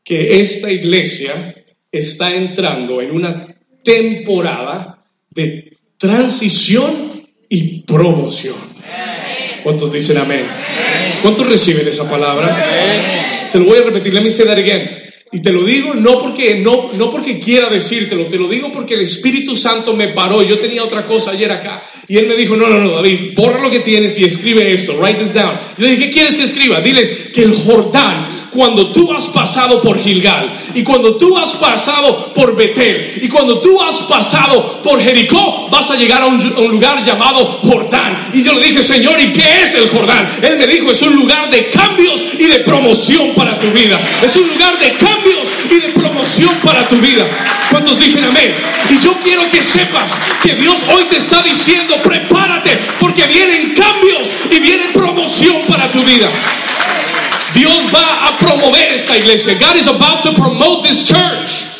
[0.03, 1.55] que esta iglesia
[1.89, 6.91] está entrando en una temporada de transición
[7.47, 8.57] y promoción.
[9.63, 10.45] ¿Cuántos dicen amén?
[11.21, 13.47] ¿Cuántos reciben esa palabra?
[13.47, 14.13] Se lo voy a repetir.
[14.13, 15.02] Let me say that again.
[15.33, 18.93] Y te lo digo no porque, no, no porque quiera decírtelo, te lo digo porque
[18.93, 20.43] el Espíritu Santo me paró.
[20.43, 21.81] Yo tenía otra cosa ayer acá.
[22.07, 24.93] Y él me dijo, no, no, no, David, borra lo que tienes y escribe esto.
[25.01, 25.53] Write this down.
[25.77, 26.81] Yo le dije, ¿qué quieres que escriba?
[26.81, 32.33] Diles que el Jordán, cuando tú has pasado por Gilgal, y cuando tú has pasado
[32.33, 36.39] por Betel, y cuando tú has pasado por Jericó, vas a llegar a un,
[36.69, 38.29] lugar llamado Jordán.
[38.33, 40.29] Y yo le dije, Señor, ¿y qué es el Jordán?
[40.41, 43.99] Él me dijo, es un lugar de cambios y de promoción para tu vida.
[44.21, 47.25] Es un lugar de cambios y de promoción para tu vida.
[47.69, 48.53] ¿Cuántos dicen amén?
[48.89, 54.29] Y yo quiero que sepas que Dios hoy te está diciendo, prepárate, porque vienen cambios
[54.51, 56.29] y viene promoción para tu vida.
[57.53, 59.55] Dios va a promover esta iglesia.
[59.55, 61.73] God is about to promote this church.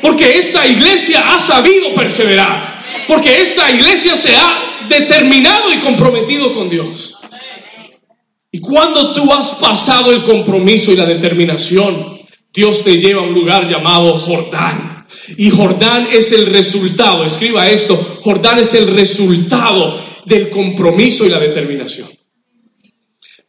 [0.00, 2.80] Porque esta iglesia ha sabido perseverar.
[3.06, 7.16] Porque esta iglesia se ha determinado y comprometido con Dios.
[8.50, 12.18] Y cuando tú has pasado el compromiso y la determinación,
[12.52, 15.06] Dios te lleva a un lugar llamado Jordán.
[15.36, 21.38] Y Jordán es el resultado, escriba esto, Jordán es el resultado del compromiso y la
[21.38, 22.08] determinación.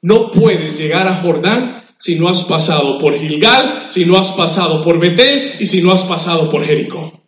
[0.02, 4.84] No puedes llegar a Jordán si no has pasado por Gilgal, si no has pasado
[4.84, 7.20] por Betel y si no has pasado por Jericó.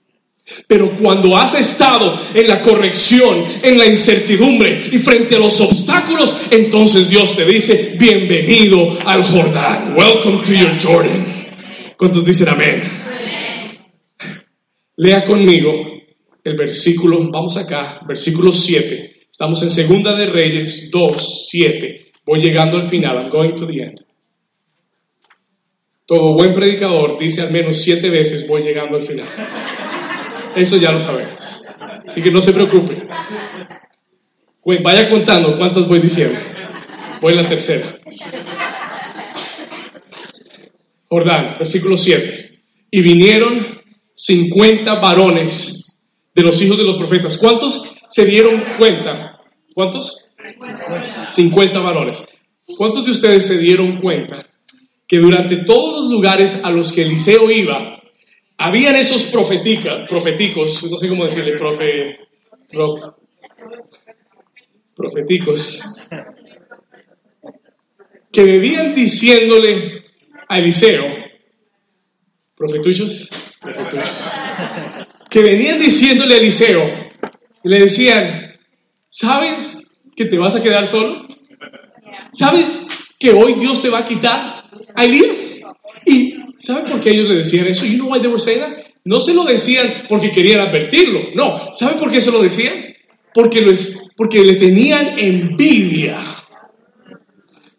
[0.68, 6.38] Pero cuando has estado en la corrección, en la incertidumbre y frente a los obstáculos,
[6.50, 9.96] entonces Dios te dice, bienvenido al Jordán.
[9.98, 11.26] Welcome to your Jordan.
[11.98, 12.84] ¿Cuántos dicen amén?
[14.96, 15.72] Lea conmigo
[16.44, 19.28] el versículo, vamos acá, versículo 7.
[19.30, 22.11] Estamos en Segunda de Reyes 2, 7.
[22.32, 24.06] Voy llegando al final, I'm going to the end.
[26.06, 29.26] Todo buen predicador dice al menos siete veces voy llegando al final.
[30.56, 31.62] Eso ya lo sabemos.
[32.08, 33.06] Así que no se preocupe.
[34.82, 36.40] Vaya contando cuántas voy diciendo.
[37.22, 37.86] Voy en la tercera.
[41.10, 42.62] Jordán, versículo 7.
[42.92, 43.68] Y vinieron
[44.16, 45.98] 50 varones
[46.34, 47.38] de los hijos de los profetas.
[47.40, 49.42] ¿Cuántos se dieron cuenta?
[49.76, 50.31] ¿Cuántos?
[51.30, 52.28] 50 varones.
[52.78, 54.46] ¿Cuántos de ustedes se dieron cuenta
[55.08, 58.02] que durante todos los lugares a los que Eliseo iba,
[58.58, 62.18] habían esos profetica, profeticos, no sé cómo decirle, profe,
[62.70, 63.12] profe
[64.96, 65.98] profeticos,
[68.32, 70.06] que debían diciéndole
[70.48, 71.04] a Eliseo,
[72.56, 74.32] profetuchos, profetuchos,
[75.30, 76.90] que venían diciéndole a Eliseo,
[77.64, 78.56] y le decían,
[79.08, 79.81] ¿sabes
[80.16, 81.28] que te vas a quedar solo?
[82.32, 82.88] ¿Sabes
[83.20, 84.64] que hoy Dios te va a quitar
[84.96, 85.62] a Elías?
[86.06, 87.86] Y ¿saben por qué ellos le decían eso?
[87.86, 88.86] You know why they were saying that?
[89.04, 91.74] No se lo decían porque querían advertirlo, no.
[91.74, 92.74] ¿Saben por qué se lo decían?
[93.34, 96.24] Porque, lo es, porque le tenían envidia.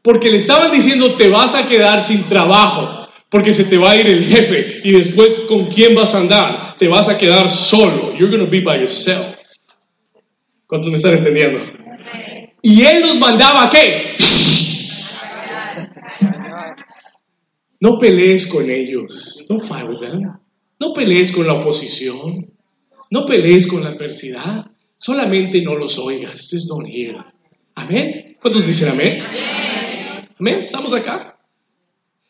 [0.03, 3.97] Porque le estaban diciendo te vas a quedar sin trabajo, porque se te va a
[3.97, 8.13] ir el jefe y después con quién vas a andar, te vas a quedar solo.
[8.19, 9.37] You're going to be by yourself.
[10.67, 11.61] ¿Cuántos me están entendiendo?
[12.63, 14.17] Y él nos mandaba qué?
[17.81, 19.45] No pelees con ellos.
[19.51, 19.89] No fight
[20.79, 22.53] No pelees con la oposición.
[23.11, 24.71] No pelees con la adversidad.
[24.97, 26.49] Solamente no los oigas.
[26.49, 27.17] Just don't hear.
[27.75, 28.37] Amén.
[28.41, 29.19] ¿Cuántos dicen amén?
[30.39, 30.61] Amén.
[30.63, 31.37] ¿Estamos acá?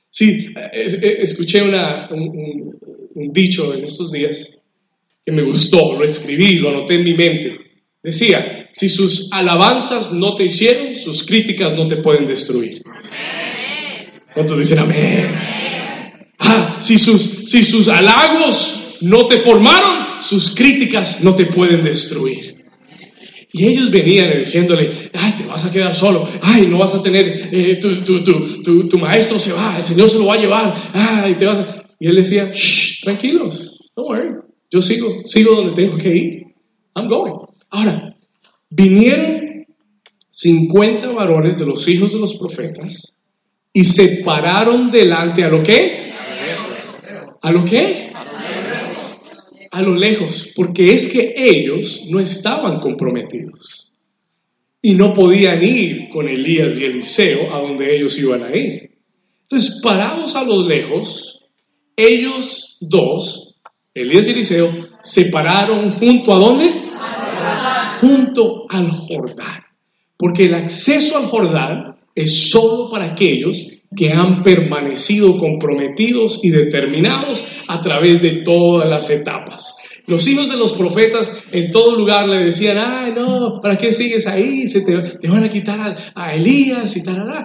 [0.09, 2.79] Sí, eh, eh, escuché una, un,
[3.15, 4.63] un dicho en estos días
[5.25, 7.72] que me gustó, lo escribí, lo anoté en mi mente.
[8.03, 12.83] Decía, si sus alabanzas no te hicieron, sus críticas no te pueden destruir.
[14.35, 15.27] ¿Cuántos dicen amén?
[16.39, 22.53] Ah, si sus, si sus halagos no te formaron, sus críticas no te pueden destruir.
[23.53, 27.51] Y ellos venían diciéndole, ay, te vas a quedar solo, ay, no vas a tener,
[27.53, 30.75] eh, tu, tu, tu, tu, maestro se va, el Señor se lo va a llevar,
[30.95, 31.85] ay, te vas a...
[32.01, 34.39] Y él decía, Shh, tranquilos, don't worry,
[34.71, 36.43] yo sigo, sigo donde tengo que ir,
[36.97, 37.52] I'm going.
[37.73, 38.15] Ahora,
[38.71, 39.67] vinieron
[40.31, 43.19] 50 varones de los hijos de los profetas
[43.73, 46.07] y se pararon delante a lo que?
[47.43, 48.13] ¿A lo qué?
[49.73, 53.91] a lo lejos, porque es que ellos no estaban comprometidos
[54.83, 58.91] y no podían ir con Elías y Eliseo a donde ellos iban a ir.
[59.45, 61.47] Entonces, parados a lo lejos,
[61.97, 63.63] ellos dos,
[63.95, 64.71] Elías y Eliseo,
[65.03, 66.71] se pararon junto a dónde?
[68.03, 69.63] Junto al Jordán.
[70.17, 77.63] Porque el acceso al Jordán es solo para aquellos que han permanecido comprometidos y determinados
[77.69, 80.03] a través de todas las etapas.
[80.09, 84.27] Los hijos de los profetas en todo lugar le decían, ay no, ¿para qué sigues
[84.27, 84.67] ahí?
[84.67, 87.45] Se te, van a quitar a, Elías y tal.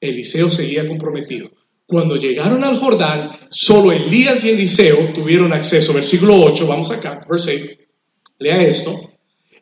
[0.00, 1.50] Eliseo seguía comprometido.
[1.84, 5.94] Cuando llegaron al Jordán, solo Elías y Eliseo tuvieron acceso.
[5.94, 7.82] Versículo 8, vamos acá, versículo 8.
[8.38, 9.07] Lea esto.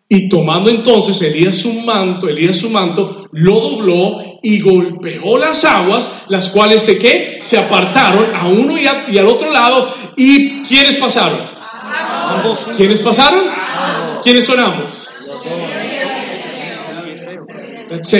[0.09, 6.27] Y tomando entonces Elías su manto, Elías su manto, lo dobló y golpeó las aguas,
[6.29, 7.41] las cuales se qué?
[7.43, 9.93] Se apartaron a uno y, al otro lado.
[10.17, 11.41] ¿Y quiénes pasaron?
[12.77, 13.41] ¿Quiénes pasaron?
[14.23, 15.11] ¿Quiénes son ambos?
[17.89, 18.17] That's.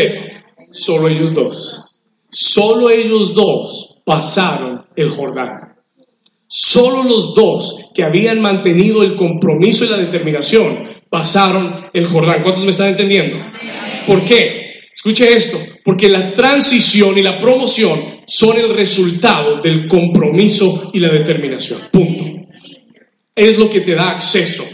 [0.73, 2.01] Solo ellos dos.
[2.31, 5.77] Solo ellos dos pasaron el Jordán.
[6.49, 12.43] Solo los dos que habían mantenido el compromiso y la determinación pasaron el Jordán.
[12.43, 13.39] ¿Cuántos me están entendiendo?
[14.07, 14.67] ¿Por qué?
[14.93, 21.13] Escuche esto, porque la transición y la promoción son el resultado del compromiso y la
[21.13, 21.81] determinación.
[21.93, 22.25] Punto.
[23.35, 24.65] Es lo que te da acceso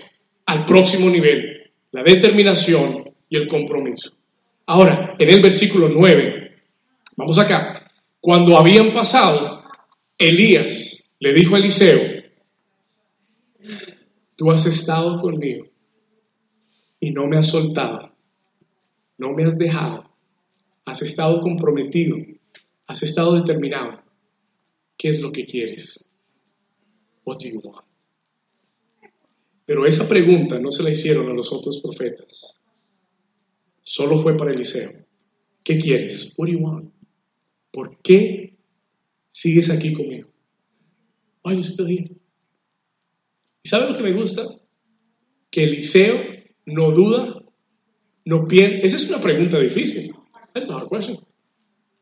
[0.47, 4.13] al próximo nivel, la determinación y el compromiso.
[4.67, 6.53] Ahora, en el versículo 9,
[7.17, 7.91] vamos acá,
[8.21, 9.65] cuando habían pasado,
[10.17, 12.01] Elías le dijo a Eliseo,
[14.37, 15.72] tú has estado conmigo
[17.03, 18.15] y no me has soltado,
[19.19, 20.09] no me has dejado,
[20.85, 22.17] has estado comprometido,
[22.87, 24.01] has estado determinado.
[24.97, 26.13] ¿Qué es lo que quieres?
[27.25, 27.85] What do you want?
[29.67, 32.61] Pero esa pregunta no se la hicieron a los otros profetas.
[33.83, 34.93] Solo fue para Eliseo.
[35.65, 36.35] ¿Qué quieres?
[36.37, 36.93] What do you want?
[37.73, 38.57] ¿Por qué
[39.29, 40.29] sigues aquí conmigo?
[41.43, 42.17] Why you still here?
[43.65, 44.45] ¿Y sabe lo que me gusta?
[45.51, 47.43] Que Eliseo no duda,
[48.25, 48.87] no pierde.
[48.87, 50.13] Esa es una pregunta difícil.
[50.53, 51.19] That's a hard question.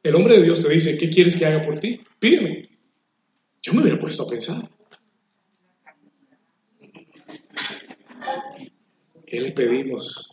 [0.02, 2.00] El hombre de Dios te dice, ¿qué quieres que haga por ti?
[2.18, 2.62] Pídeme.
[3.62, 4.68] Yo me hubiera puesto a pensar.
[9.26, 10.32] ¿Qué le pedimos?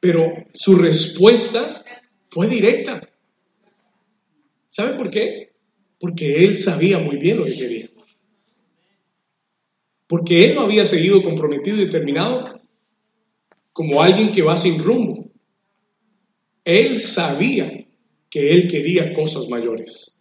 [0.00, 0.22] Pero
[0.52, 1.84] su respuesta
[2.30, 3.06] fue directa.
[4.68, 5.52] ¿Sabe por qué?
[5.98, 7.83] Porque él sabía muy bien lo que quería
[10.06, 12.60] porque él no había seguido comprometido y determinado
[13.72, 15.30] como alguien que va sin rumbo.
[16.64, 17.70] Él sabía
[18.30, 20.16] que él quería cosas mayores.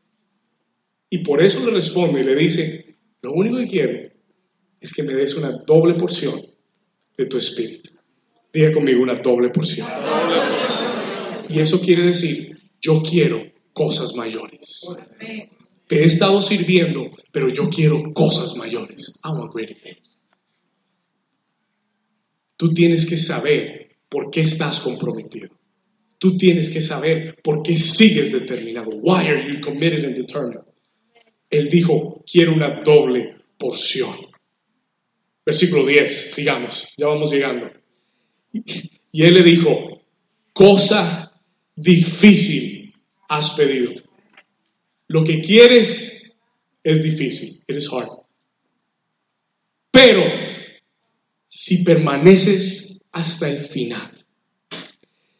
[1.10, 4.10] Y por eso le responde y le dice, lo único que quiero
[4.80, 6.34] es que me des una doble porción
[7.18, 7.92] de tu espíritu.
[8.52, 9.88] Diga conmigo una doble porción.
[11.50, 13.42] Y eso quiere decir, yo quiero
[13.74, 14.86] cosas mayores.
[15.94, 19.14] He estado sirviendo, pero yo quiero cosas mayores.
[19.24, 19.98] I.
[22.58, 25.50] Tú tienes que saber por qué estás comprometido.
[26.18, 28.90] Tú tienes que saber por qué sigues determinado.
[28.90, 30.64] Why are you committed and determined?
[31.52, 34.10] Él dijo, quiero una doble porción.
[35.46, 37.70] Versículo 10, sigamos, ya vamos llegando.
[38.52, 39.80] Y él le dijo,
[40.54, 41.32] cosa
[41.76, 42.94] difícil
[43.30, 44.03] has pedido.
[45.08, 46.34] Lo que quieres
[46.84, 48.10] es difícil, it is hard.
[49.92, 50.24] Pero
[51.48, 54.12] si permaneces hasta el final,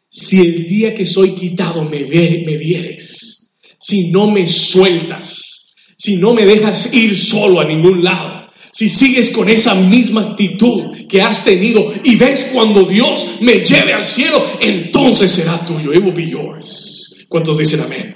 [0.08, 6.34] si el día que soy quitado me, me vieres, si no me sueltas, si no
[6.34, 11.44] me dejas ir solo a ningún lado, si sigues con esa misma actitud que has
[11.44, 15.92] tenido y ves cuando Dios me lleve al cielo, entonces será tuyo.
[15.92, 17.26] It will be yours.
[17.28, 18.13] ¿Cuántos dicen amén?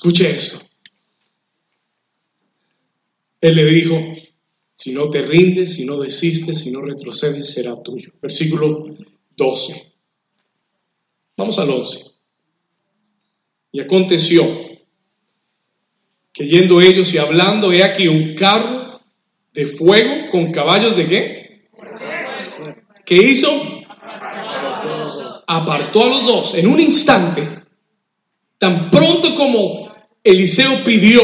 [0.00, 0.58] Escuche esto.
[3.38, 3.98] Él le dijo,
[4.74, 8.10] si no te rindes, si no desistes, si no retrocedes, será tuyo.
[8.18, 8.96] Versículo
[9.36, 9.92] 12.
[11.36, 12.12] Vamos al 11.
[13.72, 14.42] Y aconteció
[16.32, 19.02] que yendo ellos y hablando, he aquí un carro
[19.52, 21.68] de fuego con caballos de qué?
[23.04, 23.50] ¿Qué hizo?
[25.46, 27.46] Apartó a los dos en un instante,
[28.56, 29.89] tan pronto como
[30.22, 31.22] Eliseo pidió,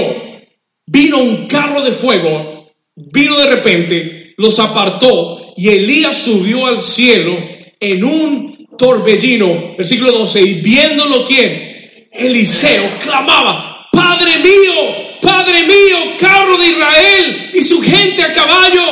[0.86, 7.36] vino un carro de fuego, vino de repente, los apartó y Elías subió al cielo
[7.80, 16.56] en un torbellino, versículo 12, y viéndolo quién, Eliseo clamaba, Padre mío, Padre mío, carro
[16.58, 18.84] de Israel y su gente a caballo.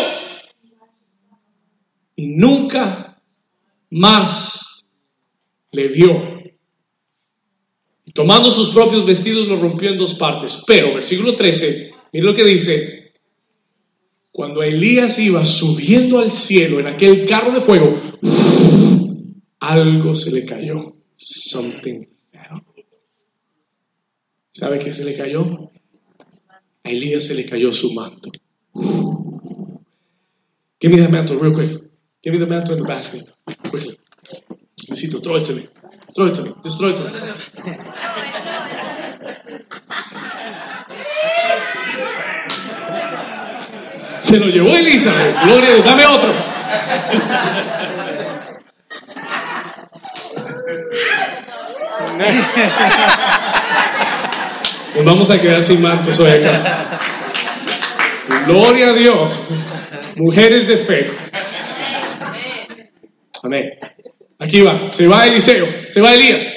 [2.16, 3.18] Y nunca
[3.90, 4.84] más
[5.72, 6.33] le vio.
[8.14, 10.62] Tomando sus propios vestidos lo rompió en dos partes.
[10.66, 13.12] Pero, versículo 13, mire lo que dice,
[14.30, 17.94] cuando Elías iba subiendo al cielo en aquel carro de fuego,
[19.60, 20.94] algo se le cayó.
[21.16, 22.06] Something
[24.54, 25.72] ¿Sabe qué se le cayó?
[26.84, 28.30] A Elías se le cayó su manto.
[30.80, 31.70] Give me that mantle real quick.
[32.22, 33.22] Give me the mantle in the basket.
[33.70, 33.98] Quickly.
[34.88, 35.66] Luisito, throw it to me.
[36.14, 36.36] Throw it.
[44.20, 45.42] Se lo llevó Elizabeth.
[45.44, 45.84] Gloria a Dios.
[45.84, 46.34] Dame otro.
[54.96, 56.86] Nos vamos a quedar sin mantos hoy acá.
[58.46, 59.48] Gloria a Dios.
[60.16, 61.06] Mujeres de fe.
[63.42, 63.64] Amén.
[64.44, 64.90] Aquí va.
[64.90, 65.66] Se va Eliseo.
[65.88, 66.54] Se va Elías.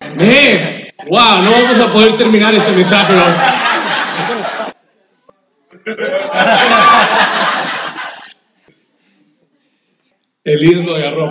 [0.00, 0.82] Amén.
[1.08, 3.14] Wow, no vamos a poder terminar este mensaje.
[10.44, 11.30] Elías lo agarró.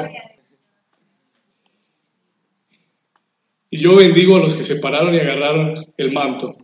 [3.69, 6.57] Y yo bendigo a los que se pararon y agarraron el manto,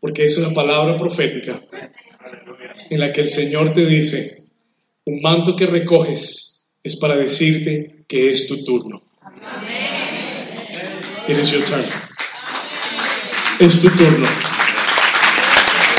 [0.00, 1.60] porque es una palabra profética
[2.88, 4.44] en la que el Señor te dice,
[5.04, 6.55] un manto que recoges
[6.86, 9.02] es para decirte que es tu turno.
[11.26, 11.84] It is your turn.
[13.58, 14.26] Es tu turno.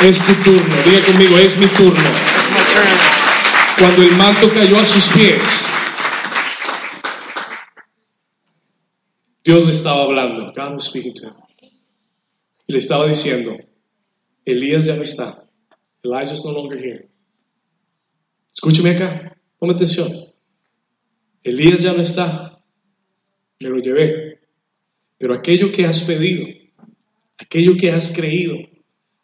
[0.01, 0.76] Es tu turno.
[0.85, 2.09] Diga conmigo, es mi turno.
[3.77, 5.41] Cuando el manto cayó a sus pies,
[9.43, 10.93] Dios le estaba hablando, God was
[12.68, 13.57] le estaba diciendo,
[14.45, 15.35] Elías ya no está.
[16.01, 17.09] Elijah's no longer here.
[18.53, 20.27] Escúcheme acá, ponme atención.
[21.48, 22.61] Elías ya no está.
[23.60, 24.40] Me lo llevé.
[25.18, 26.45] Pero aquello que has pedido,
[27.38, 28.57] aquello que has creído,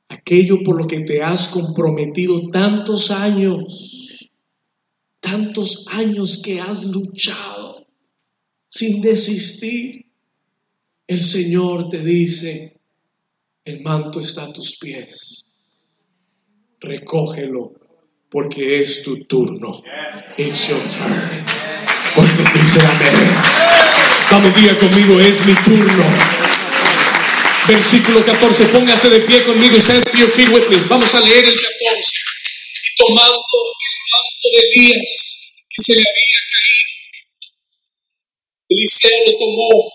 [0.07, 4.31] aquello por lo que te has comprometido tantos años,
[5.19, 7.85] tantos años que has luchado
[8.69, 10.05] sin desistir,
[11.05, 12.79] el Señor te dice,
[13.65, 15.45] el manto está a tus pies.
[16.79, 17.73] Recógelo
[18.29, 19.83] porque es tu turno.
[20.37, 21.62] It's your turn.
[22.15, 23.35] ¿Cuántos dicen amén?
[24.29, 26.05] Vamos, diga conmigo, es mi turno.
[27.67, 30.77] Versículo 14, póngase de pie conmigo stand to your feet with me.
[30.89, 32.17] Vamos a leer el 14.
[32.83, 36.91] Y tomando el manto de Elías que se le había caído,
[38.69, 39.91] Eliseo lo tomó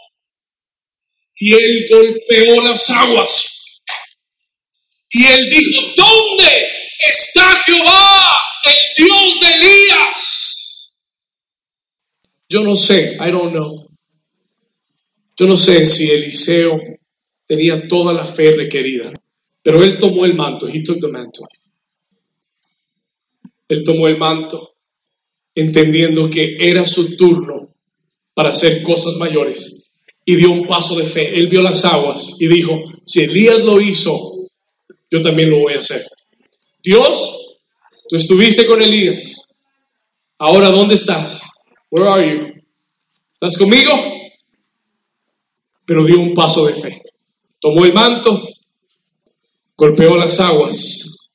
[1.37, 3.83] y él golpeó las aguas.
[5.11, 6.71] Y él dijo, ¿dónde
[7.11, 10.38] está Jehová, el Dios de Elías?
[12.49, 13.77] Yo no sé, I don't know.
[15.37, 16.81] Yo no sé si Eliseo
[17.47, 19.13] tenía toda la fe requerida,
[19.63, 21.47] pero él tomó el manto, he took the mantle.
[23.69, 24.75] Él tomó el manto
[25.55, 27.75] entendiendo que era su turno
[28.33, 29.91] para hacer cosas mayores
[30.25, 31.35] y dio un paso de fe.
[31.39, 32.73] Él vio las aguas y dijo,
[33.05, 34.17] si Elías lo hizo,
[35.11, 36.03] yo también lo voy a hacer.
[36.83, 37.59] Dios,
[38.09, 39.55] tú estuviste con Elías.
[40.39, 41.58] Ahora, ¿dónde estás?
[41.91, 42.63] Where are you?
[43.33, 43.93] ¿Estás conmigo?
[45.87, 47.03] Pero dio un paso de fe.
[47.61, 48.41] Tomó el manto,
[49.77, 51.31] golpeó las aguas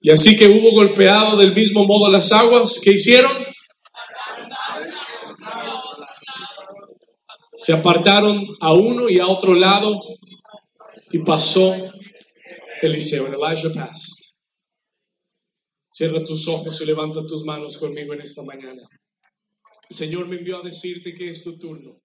[0.00, 3.32] Y así que hubo golpeado del mismo modo las aguas, ¿qué hicieron?
[7.58, 9.98] Se apartaron a uno y a otro lado
[11.10, 11.74] y pasó
[12.82, 13.26] Eliseo.
[13.26, 14.34] And Elijah passed.
[15.88, 18.82] Cierra tus ojos y levanta tus manos conmigo en esta mañana.
[19.88, 22.02] El Señor me envió a decirte que es tu turno.